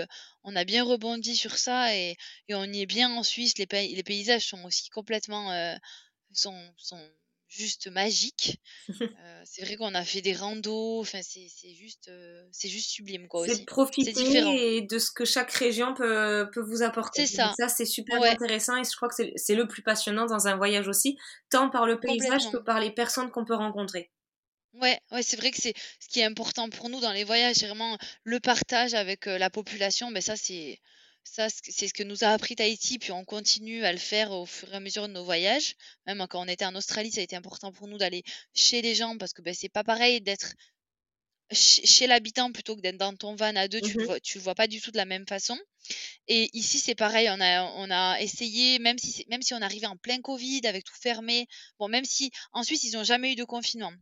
on 0.42 0.56
a 0.56 0.64
bien 0.64 0.82
rebondi 0.82 1.36
sur 1.36 1.58
ça 1.58 1.94
et, 1.94 2.16
on 2.50 2.72
y 2.72 2.80
est 2.80 2.86
bien 2.86 3.14
en 3.14 3.22
Suisse. 3.22 3.56
Les, 3.58 3.66
les 3.70 4.02
paysages 4.02 4.46
sont 4.46 4.64
aussi 4.64 4.88
complètement 4.90 5.76
sont, 6.32 6.60
sont 6.76 7.00
juste 7.50 7.88
magique. 7.88 8.60
c'est 9.44 9.64
vrai 9.64 9.76
qu'on 9.76 9.94
a 9.94 10.04
fait 10.04 10.22
des 10.22 10.32
randos, 10.32 11.00
enfin 11.00 11.20
c'est 11.22 11.74
juste 11.74 12.10
c'est 12.52 12.68
juste 12.68 12.90
sublime 12.90 13.28
quoi 13.28 13.42
aussi. 13.42 13.56
C'est 13.56 13.64
profiter 13.66 14.12
de 14.12 14.98
ce 14.98 15.10
que 15.10 15.24
chaque 15.24 15.50
région 15.52 15.92
peut, 15.94 16.48
peut 16.52 16.62
vous 16.62 16.82
apporter. 16.82 17.26
C'est 17.26 17.36
ça. 17.36 17.52
ça 17.58 17.68
c'est 17.68 17.84
super 17.84 18.22
intéressant 18.22 18.76
et 18.76 18.84
je 18.84 18.96
crois 18.96 19.08
que 19.08 19.14
c'est 19.34 19.54
le 19.54 19.68
plus 19.68 19.82
passionnant 19.82 20.26
dans 20.26 20.46
un 20.46 20.56
voyage 20.56 20.88
aussi, 20.88 21.18
tant 21.50 21.68
par 21.68 21.86
le 21.86 21.98
paysage 22.00 22.50
que 22.50 22.58
par 22.58 22.80
les 22.80 22.90
personnes 22.90 23.30
qu'on 23.30 23.44
peut 23.44 23.54
rencontrer. 23.54 24.10
Ouais, 24.74 25.00
ouais, 25.10 25.22
c'est 25.22 25.36
vrai 25.36 25.50
que 25.50 25.60
c'est 25.60 25.74
ce 25.98 26.08
qui 26.08 26.20
est 26.20 26.24
important 26.24 26.70
pour 26.70 26.88
nous 26.90 27.00
dans 27.00 27.12
les 27.12 27.24
voyages, 27.24 27.56
c'est 27.56 27.66
vraiment 27.66 27.98
le 28.22 28.38
partage 28.38 28.94
avec 28.94 29.26
la 29.26 29.50
population. 29.50 30.08
Mais 30.08 30.20
ben, 30.20 30.22
ça, 30.22 30.36
c'est 30.36 30.78
ça, 31.30 31.46
c'est 31.48 31.86
ce 31.86 31.94
que 31.94 32.02
nous 32.02 32.24
a 32.24 32.28
appris 32.28 32.56
Tahiti, 32.56 32.98
puis 32.98 33.12
on 33.12 33.24
continue 33.24 33.84
à 33.84 33.92
le 33.92 33.98
faire 33.98 34.32
au 34.32 34.46
fur 34.46 34.72
et 34.72 34.76
à 34.76 34.80
mesure 34.80 35.06
de 35.06 35.12
nos 35.12 35.24
voyages. 35.24 35.76
Même 36.06 36.26
quand 36.28 36.42
on 36.42 36.48
était 36.48 36.64
en 36.64 36.74
Australie, 36.74 37.12
ça 37.12 37.20
a 37.20 37.24
été 37.24 37.36
important 37.36 37.70
pour 37.70 37.86
nous 37.86 37.98
d'aller 37.98 38.24
chez 38.52 38.82
les 38.82 38.96
gens 38.96 39.16
parce 39.16 39.32
que 39.32 39.40
ben, 39.40 39.54
c'est 39.54 39.68
pas 39.68 39.84
pareil 39.84 40.20
d'être 40.20 40.54
chez, 41.52 42.08
l'habitant 42.08 42.50
plutôt 42.50 42.74
que 42.74 42.80
d'être 42.80 42.96
dans 42.96 43.14
ton 43.14 43.36
van 43.36 43.54
à 43.54 43.68
deux, 43.68 43.80
tu, 43.80 43.96
le 43.96 44.02
mmh 44.02 44.06
vois, 44.06 44.20
tu 44.20 44.38
le 44.38 44.44
vois 44.44 44.56
pas 44.56 44.66
du 44.66 44.80
tout 44.80 44.90
de 44.90 44.96
la 44.96 45.04
même 45.04 45.24
façon. 45.26 45.56
Et 46.26 46.50
ici, 46.52 46.80
c'est 46.80 46.96
pareil, 46.96 47.28
on 47.30 47.40
a, 47.40 47.62
on 47.76 47.90
a 47.92 48.20
essayé, 48.20 48.80
même 48.80 48.98
si, 48.98 49.24
même 49.28 49.42
si 49.42 49.54
on 49.54 49.62
arrivait 49.62 49.86
en 49.86 49.96
plein 49.96 50.20
Covid 50.20 50.62
avec 50.64 50.84
tout 50.84 50.98
fermé, 51.00 51.46
bon, 51.78 51.86
même 51.86 52.04
si 52.04 52.32
en 52.52 52.64
Suisse, 52.64 52.82
ils 52.82 52.94
n'ont 52.94 53.04
jamais 53.04 53.32
eu 53.32 53.36
de 53.36 53.44
confinement. 53.44 53.92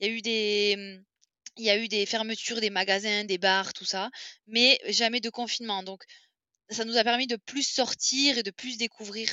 Il 0.00 0.06
y 0.06 0.10
a 0.10 0.12
eu 0.12 0.20
des. 0.20 0.98
Il 1.56 1.64
y 1.64 1.70
a 1.70 1.78
eu 1.78 1.86
des 1.86 2.04
fermetures 2.04 2.60
des 2.60 2.70
magasins, 2.70 3.24
des 3.24 3.38
bars, 3.38 3.72
tout 3.72 3.84
ça, 3.84 4.10
mais 4.48 4.78
jamais 4.88 5.20
de 5.20 5.30
confinement. 5.30 5.84
Donc, 5.84 6.02
ça 6.70 6.84
nous 6.84 6.96
a 6.96 7.04
permis 7.04 7.26
de 7.26 7.36
plus 7.36 7.66
sortir 7.66 8.38
et 8.38 8.42
de 8.42 8.50
plus 8.50 8.78
découvrir 8.78 9.28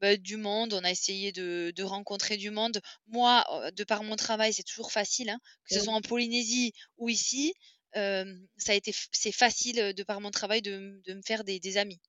bah, 0.00 0.16
du 0.16 0.36
monde. 0.36 0.74
On 0.74 0.84
a 0.84 0.90
essayé 0.90 1.32
de, 1.32 1.82
rencontrer 1.82 2.36
du 2.36 2.50
monde. 2.50 2.80
Moi, 3.06 3.44
de 3.76 3.84
par 3.84 4.02
mon 4.02 4.16
travail, 4.16 4.52
c'est 4.52 4.62
toujours 4.62 4.92
facile, 4.92 5.30
hein, 5.30 5.38
que 5.68 5.74
ce 5.74 5.80
soit 5.80 5.92
en 5.92 6.00
Polynésie 6.00 6.72
ou 6.96 7.08
ici. 7.08 7.54
ça 7.94 8.24
a 8.68 8.74
été, 8.74 8.94
c'est 9.12 9.32
facile 9.32 9.94
de 9.94 10.02
par 10.02 10.20
mon 10.20 10.30
travail 10.30 10.62
de, 10.62 11.02
me 11.08 11.22
faire 11.22 11.44
des, 11.44 11.76
amis. 11.76 12.00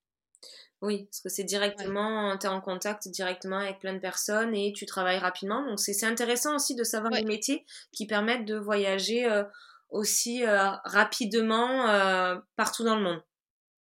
Oui, 0.81 1.05
parce 1.05 1.21
que 1.21 1.29
c'est 1.29 1.43
directement, 1.43 2.37
tu 2.37 2.45
es 2.45 2.49
en 2.49 2.61
contact 2.61 3.07
directement 3.07 3.57
avec 3.57 3.79
plein 3.79 3.93
de 3.93 3.99
personnes 3.99 4.53
et 4.53 4.73
tu 4.73 4.85
travailles 4.85 5.19
rapidement. 5.19 5.65
Donc 5.65 5.79
c'est 5.79 6.05
intéressant 6.05 6.55
aussi 6.55 6.75
de 6.75 6.83
savoir 6.83 7.11
les 7.11 7.23
métiers 7.23 7.65
qui 7.91 8.07
permettent 8.07 8.45
de 8.45 8.55
voyager 8.55 9.27
aussi 9.89 10.45
rapidement 10.45 11.87
partout 12.55 12.83
dans 12.83 12.95
le 12.95 13.03
monde. 13.03 13.21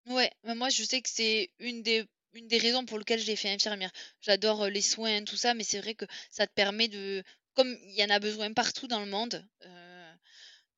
Ouais, 0.06 0.30
moi 0.44 0.68
je 0.68 0.82
sais 0.82 1.00
que 1.00 1.08
c'est 1.08 1.50
une 1.58 1.82
des 1.82 2.06
une 2.34 2.48
des 2.48 2.58
raisons 2.58 2.84
pour 2.84 2.98
lesquelles 2.98 3.20
j'ai 3.20 3.36
fait 3.36 3.50
infirmière. 3.50 3.92
J'adore, 4.20 4.66
les 4.66 4.80
soins, 4.80 5.22
tout 5.22 5.36
ça, 5.36 5.54
mais 5.54 5.62
c'est 5.62 5.80
vrai 5.80 5.94
que 5.94 6.04
ça 6.30 6.48
te 6.48 6.52
permet 6.52 6.88
de 6.88 7.22
comme 7.54 7.72
il 7.84 7.94
y 7.94 8.04
en 8.04 8.10
a 8.10 8.18
besoin 8.18 8.52
partout 8.52 8.88
dans 8.88 8.98
le 9.00 9.06
monde, 9.06 9.46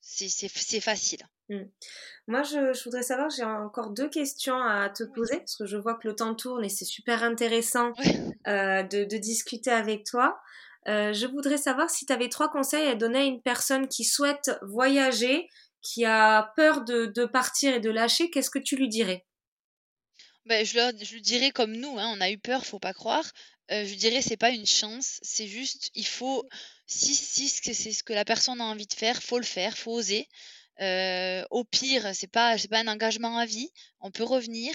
c'est 0.00 0.80
facile. 0.80 1.26
Mmh. 1.48 1.62
Moi, 2.28 2.42
je, 2.42 2.84
voudrais 2.84 3.02
savoir, 3.02 3.28
j'ai 3.30 3.44
encore 3.44 3.90
deux 3.90 4.08
questions 4.08 4.60
à 4.60 4.88
te 4.88 5.04
poser, 5.04 5.38
parce 5.38 5.56
que 5.56 5.66
je 5.66 5.76
vois 5.76 5.94
que 5.94 6.06
le 6.08 6.14
temps 6.14 6.34
tourne 6.34 6.64
et 6.64 6.68
c'est 6.68 6.84
super 6.84 7.22
intéressant 7.22 7.92
de, 8.46 9.16
discuter 9.18 9.70
avec 9.70 10.04
toi. 10.04 10.38
je 10.86 11.26
voudrais 11.26 11.58
savoir 11.58 11.90
si 11.90 12.06
tu 12.06 12.12
avais 12.12 12.28
trois 12.28 12.50
conseils 12.50 12.88
à 12.88 12.94
donner 12.94 13.18
à 13.18 13.24
une 13.24 13.42
personne 13.42 13.88
qui 13.88 14.04
souhaite 14.04 14.50
voyager 14.62 15.48
qui 15.82 16.04
a 16.04 16.52
peur 16.56 16.84
de, 16.84 17.24
partir 17.26 17.74
et 17.74 17.80
de 17.80 17.90
lâcher, 17.90 18.30
qu'est-ce 18.30 18.50
que 18.50 18.58
tu 18.58 18.76
lui 18.76 18.88
dirais? 18.88 19.26
Ben, 20.46 20.64
je, 20.64 21.12
lui 21.12 21.22
dirais 21.22 21.50
comme 21.50 21.72
nous, 21.76 21.98
hein, 21.98 22.12
on 22.16 22.20
a 22.20 22.30
eu 22.30 22.38
peur, 22.38 22.64
faut 22.64 22.78
pas 22.78 22.92
croire. 22.92 23.24
Euh, 23.72 23.84
je 23.84 23.94
dirais 23.94 24.22
c'est 24.22 24.36
pas 24.36 24.50
une 24.50 24.66
chance, 24.66 25.18
c'est 25.22 25.48
juste 25.48 25.90
il 25.94 26.06
faut 26.06 26.48
si 26.86 27.16
si 27.16 27.48
c'est 27.48 27.74
ce 27.92 28.04
que 28.04 28.12
la 28.12 28.24
personne 28.24 28.60
a 28.60 28.64
envie 28.64 28.86
de 28.86 28.92
faire, 28.92 29.20
faut 29.20 29.38
le 29.38 29.44
faire, 29.44 29.76
faut 29.76 29.92
oser. 29.92 30.28
Euh, 30.80 31.42
au 31.50 31.64
pire, 31.64 32.14
c'est 32.14 32.30
pas 32.30 32.56
pas 32.70 32.78
un 32.80 32.86
engagement 32.86 33.38
à 33.38 33.46
vie, 33.46 33.70
on 34.00 34.12
peut 34.12 34.22
revenir. 34.22 34.72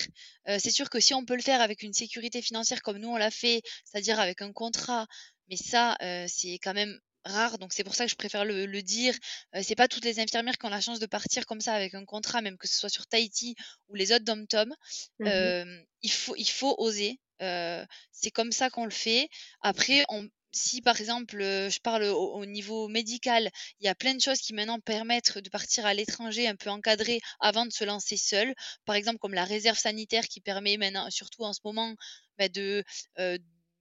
Euh, 0.49 0.57
c'est 0.59 0.71
sûr 0.71 0.89
que 0.89 0.99
si 0.99 1.13
on 1.13 1.23
peut 1.25 1.35
le 1.35 1.41
faire 1.41 1.61
avec 1.61 1.83
une 1.83 1.93
sécurité 1.93 2.41
financière 2.41 2.81
comme 2.81 2.97
nous 2.97 3.09
on 3.09 3.17
l'a 3.17 3.31
fait, 3.31 3.61
c'est-à-dire 3.85 4.19
avec 4.19 4.41
un 4.41 4.51
contrat, 4.51 5.07
mais 5.49 5.55
ça 5.55 5.95
c'est 6.27 6.59
quand 6.61 6.73
même 6.73 6.99
rare, 7.25 7.57
donc 7.57 7.73
c'est 7.73 7.83
pour 7.83 7.95
ça 7.95 8.05
que 8.05 8.11
je 8.11 8.15
préfère 8.15 8.45
le, 8.45 8.81
dire. 8.81 9.15
c'est 9.61 9.75
pas 9.75 9.87
toutes 9.87 10.05
les 10.05 10.19
infirmières 10.19 10.57
qui 10.57 10.65
ont 10.65 10.69
la 10.69 10.81
chance 10.81 10.99
de 10.99 11.05
partir 11.05 11.45
comme 11.45 11.61
ça 11.61 11.73
avec 11.73 11.93
un 11.93 12.05
contrat, 12.05 12.41
même 12.41 12.57
que 12.57 12.67
ce 12.67 12.77
soit 12.77 12.89
sur 12.89 13.07
Tahiti 13.07 13.55
ou 13.89 13.95
les 13.95 14.11
autres 14.11 14.25
dom-tom. 14.25 14.73
Mmh 15.19 15.83
il, 16.03 16.11
faut, 16.11 16.35
il 16.35 16.49
faut 16.49 16.75
oser. 16.79 17.19
c'est 17.39 18.31
comme 18.31 18.51
ça 18.51 18.69
qu'on 18.69 18.85
le 18.85 18.91
fait. 18.91 19.29
Après, 19.61 20.03
on, 20.09 20.27
si 20.51 20.81
par 20.81 20.99
exemple, 20.99 21.37
je 21.39 21.79
parle 21.79 22.03
au, 22.03 22.45
niveau 22.45 22.87
médical, 22.87 23.49
il 23.79 23.85
y 23.85 23.89
a 23.89 23.95
plein 23.95 24.13
de 24.13 24.21
choses 24.21 24.39
qui 24.39 24.53
maintenant 24.53 24.79
permettent 24.79 25.37
de 25.37 25.49
partir 25.49 25.85
à 25.85 25.93
l'étranger 25.93 26.47
un 26.47 26.55
peu 26.55 26.69
encadré 26.69 27.21
avant 27.39 27.65
de 27.65 27.71
se 27.71 27.83
lancer 27.83 28.17
seul. 28.17 28.53
Par 28.85 28.95
exemple, 28.95 29.19
comme 29.19 29.33
la 29.33 29.45
réserve 29.45 29.77
sanitaire 29.77 30.27
qui 30.27 30.41
permet 30.41 30.77
maintenant, 30.77 31.09
surtout 31.09 31.43
en 31.43 31.53
ce 31.53 31.61
moment, 31.63 31.95
bah, 32.37 32.49
de, 32.49 32.83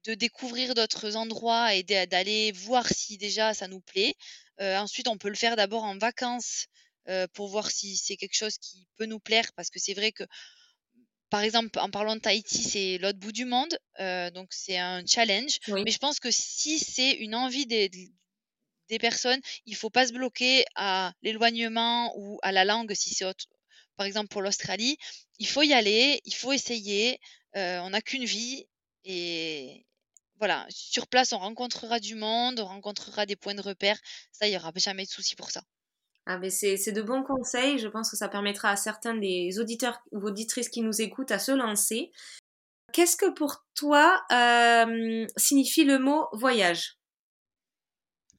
de 0.07 0.15
découvrir 0.15 0.75
d'autres 0.75 1.17
endroits 1.17 1.75
et 1.75 1.83
d'aller 1.83 2.53
voir 2.53 2.87
si 2.89 3.19
déjà 3.19 3.55
ça 3.55 3.69
nous 3.69 3.81
plaît. 3.81 4.15
ensuite, 4.59 5.09
on 5.09 5.19
peut 5.19 5.29
le 5.29 5.35
faire 5.35 5.57
d'abord 5.57 5.85
en 5.85 5.99
vacances 5.99 6.67
pour 7.35 7.49
voir 7.49 7.71
si 7.71 7.97
c'est 7.97 8.17
quelque 8.17 8.37
chose 8.37 8.59
qui 8.59 8.87
peut 8.97 9.07
nous 9.07 9.21
plaire 9.21 9.53
parce 9.55 9.71
que 9.71 9.79
c'est 9.79 9.95
vrai 9.95 10.13
que 10.13 10.25
par 11.31 11.43
exemple, 11.43 11.79
en 11.79 11.91
parlant 11.91 12.17
de 12.17 12.21
Tahiti, 12.21 12.61
c'est 12.61 12.99
l'autre 12.99 13.19
bout 13.21 13.31
du 13.31 13.45
monde, 13.45 13.79
donc 14.35 14.49
c'est 14.51 14.79
un 14.79 15.05
challenge. 15.07 15.59
Mais 15.69 15.91
je 15.93 15.99
pense 15.99 16.19
que 16.19 16.31
si 16.31 16.79
c'est 16.79 17.13
une 17.13 17.35
envie 17.37 17.67
des, 17.67 17.89
des 18.89 18.99
personnes, 18.99 19.41
il 19.65 19.77
faut 19.77 19.91
pas 19.91 20.09
se 20.09 20.13
bloquer 20.13 20.65
à 20.75 21.13
l'éloignement 21.23 22.13
ou 22.19 22.39
à 22.43 22.53
la 22.53 22.65
langue 22.65 22.93
si 22.95 23.15
c'est 23.15 23.25
autre. 23.25 23.47
Par 23.97 24.07
exemple, 24.07 24.29
pour 24.29 24.43
l'Australie, 24.43 24.97
il 25.39 25.47
faut 25.47 25.63
y 25.63 25.73
aller, 25.73 26.21
il 26.25 26.35
faut 26.35 26.53
essayer. 26.53 27.21
on 27.55 27.91
n'a 27.91 28.03
qu'une 28.03 28.25
vie 28.25 28.67
et 29.05 29.87
voilà, 30.41 30.67
sur 30.71 31.07
place, 31.07 31.33
on 31.33 31.39
rencontrera 31.39 32.01
du 32.01 32.17
monde, 32.17 32.59
on 32.59 32.65
rencontrera 32.65 33.27
des 33.27 33.37
points 33.37 33.55
de 33.55 33.61
repère. 33.61 33.99
Ça, 34.33 34.47
il 34.47 34.51
n'y 34.51 34.57
aura 34.57 34.73
jamais 34.75 35.05
de 35.05 35.11
souci 35.11 35.37
pour 35.37 35.51
ça. 35.51 35.63
Ah 36.27 36.39
ben 36.39 36.51
c'est 36.51 36.93
de 36.93 37.03
bons 37.03 37.23
conseils. 37.23 37.79
Je 37.79 37.89
pense 37.89 38.11
que 38.11 38.17
ça 38.17 38.29
permettra 38.29 38.71
à 38.71 38.77
certains 38.77 39.15
des 39.15 39.59
auditeurs 39.59 40.01
ou 40.13 40.21
auditrices 40.27 40.69
qui 40.69 40.81
nous 40.81 41.01
écoutent 41.01 41.31
à 41.31 41.39
se 41.39 41.53
lancer. 41.53 42.11
Qu'est-ce 42.93 43.17
que 43.17 43.31
pour 43.31 43.65
toi 43.75 44.23
euh, 44.33 45.27
signifie 45.37 45.85
le 45.85 45.99
mot 45.99 46.27
voyage? 46.33 46.97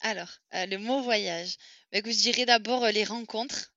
Alors, 0.02 0.30
euh, 0.56 0.66
le 0.66 0.78
mot 0.78 1.02
voyage, 1.02 1.58
ben, 1.92 2.02
je 2.04 2.22
dirais 2.22 2.46
d'abord 2.46 2.84
euh, 2.84 2.92
les 2.92 3.04
rencontres. 3.04 3.71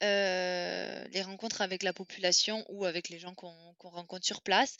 Les 0.00 1.22
rencontres 1.22 1.62
avec 1.62 1.82
la 1.82 1.92
population 1.92 2.64
ou 2.68 2.84
avec 2.84 3.08
les 3.08 3.18
gens 3.18 3.34
qu'on 3.34 3.74
rencontre 3.90 4.26
sur 4.26 4.42
place. 4.42 4.76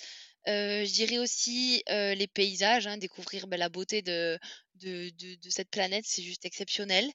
je 0.46 0.92
dirais 0.92 1.18
aussi 1.18 1.82
les 1.88 2.28
paysages, 2.28 2.86
hein, 2.86 2.96
découvrir 2.96 3.46
ben, 3.46 3.58
la 3.58 3.68
beauté 3.68 4.02
de, 4.02 4.38
cette 5.48 5.70
planète, 5.70 6.04
c'est 6.06 6.22
juste 6.22 6.44
exceptionnel. 6.44 7.10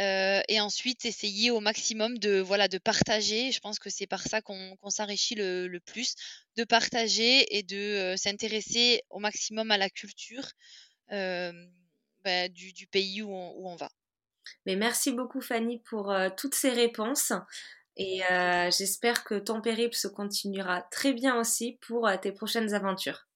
Euh, 0.00 0.40
et 0.48 0.60
ensuite 0.60 1.04
essayer 1.04 1.52
au 1.52 1.60
maximum 1.60 2.18
de 2.18 2.78
partager. 2.78 3.52
Je 3.52 3.60
pense 3.60 3.78
que 3.78 3.90
c'est 3.90 4.06
par 4.06 4.22
ça 4.22 4.40
qu'on 4.42 4.76
s'enrichit 4.88 5.36
le, 5.36 5.78
plus, 5.78 6.14
de 6.56 6.64
partager 6.64 7.56
et 7.56 7.62
de 7.62 7.76
euh, 7.76 8.16
s'intéresser 8.16 9.02
au 9.10 9.20
maximum 9.20 9.70
à 9.70 9.78
la 9.78 9.90
culture 9.90 10.50
euh, 11.12 11.52
bah, 12.24 12.48
du, 12.48 12.86
pays 12.88 13.22
où 13.22 13.30
on, 13.30 13.76
va. 13.76 13.90
Mais 14.66 14.76
merci 14.76 15.12
beaucoup 15.12 15.40
Fanny 15.40 15.80
pour 15.80 16.14
toutes 16.36 16.54
ces 16.54 16.70
réponses. 16.70 17.32
Et 17.96 18.22
j'espère 18.76 19.24
que 19.24 19.36
ton 19.36 19.60
périple 19.60 19.94
se 19.94 20.08
continuera 20.08 20.82
très 20.90 21.12
bien 21.12 21.36
aussi 21.38 21.78
pour 21.86 22.10
tes 22.20 22.32
prochaines 22.32 22.74
aventures. 22.74 23.26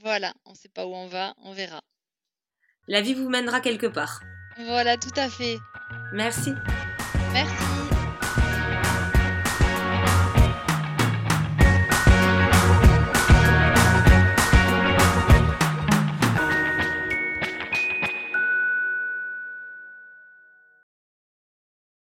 Voilà, 0.00 0.34
on 0.44 0.50
ne 0.50 0.56
sait 0.56 0.68
pas 0.68 0.86
où 0.86 0.94
on 0.94 1.06
va, 1.06 1.34
on 1.38 1.52
verra. 1.52 1.80
La 2.88 3.00
vie 3.00 3.14
vous 3.14 3.28
mènera 3.28 3.60
quelque 3.60 3.86
part. 3.86 4.20
Voilà, 4.58 4.96
tout 4.96 5.14
à 5.16 5.28
fait. 5.30 5.56
Merci. 6.12 6.52
Merci. 7.32 7.83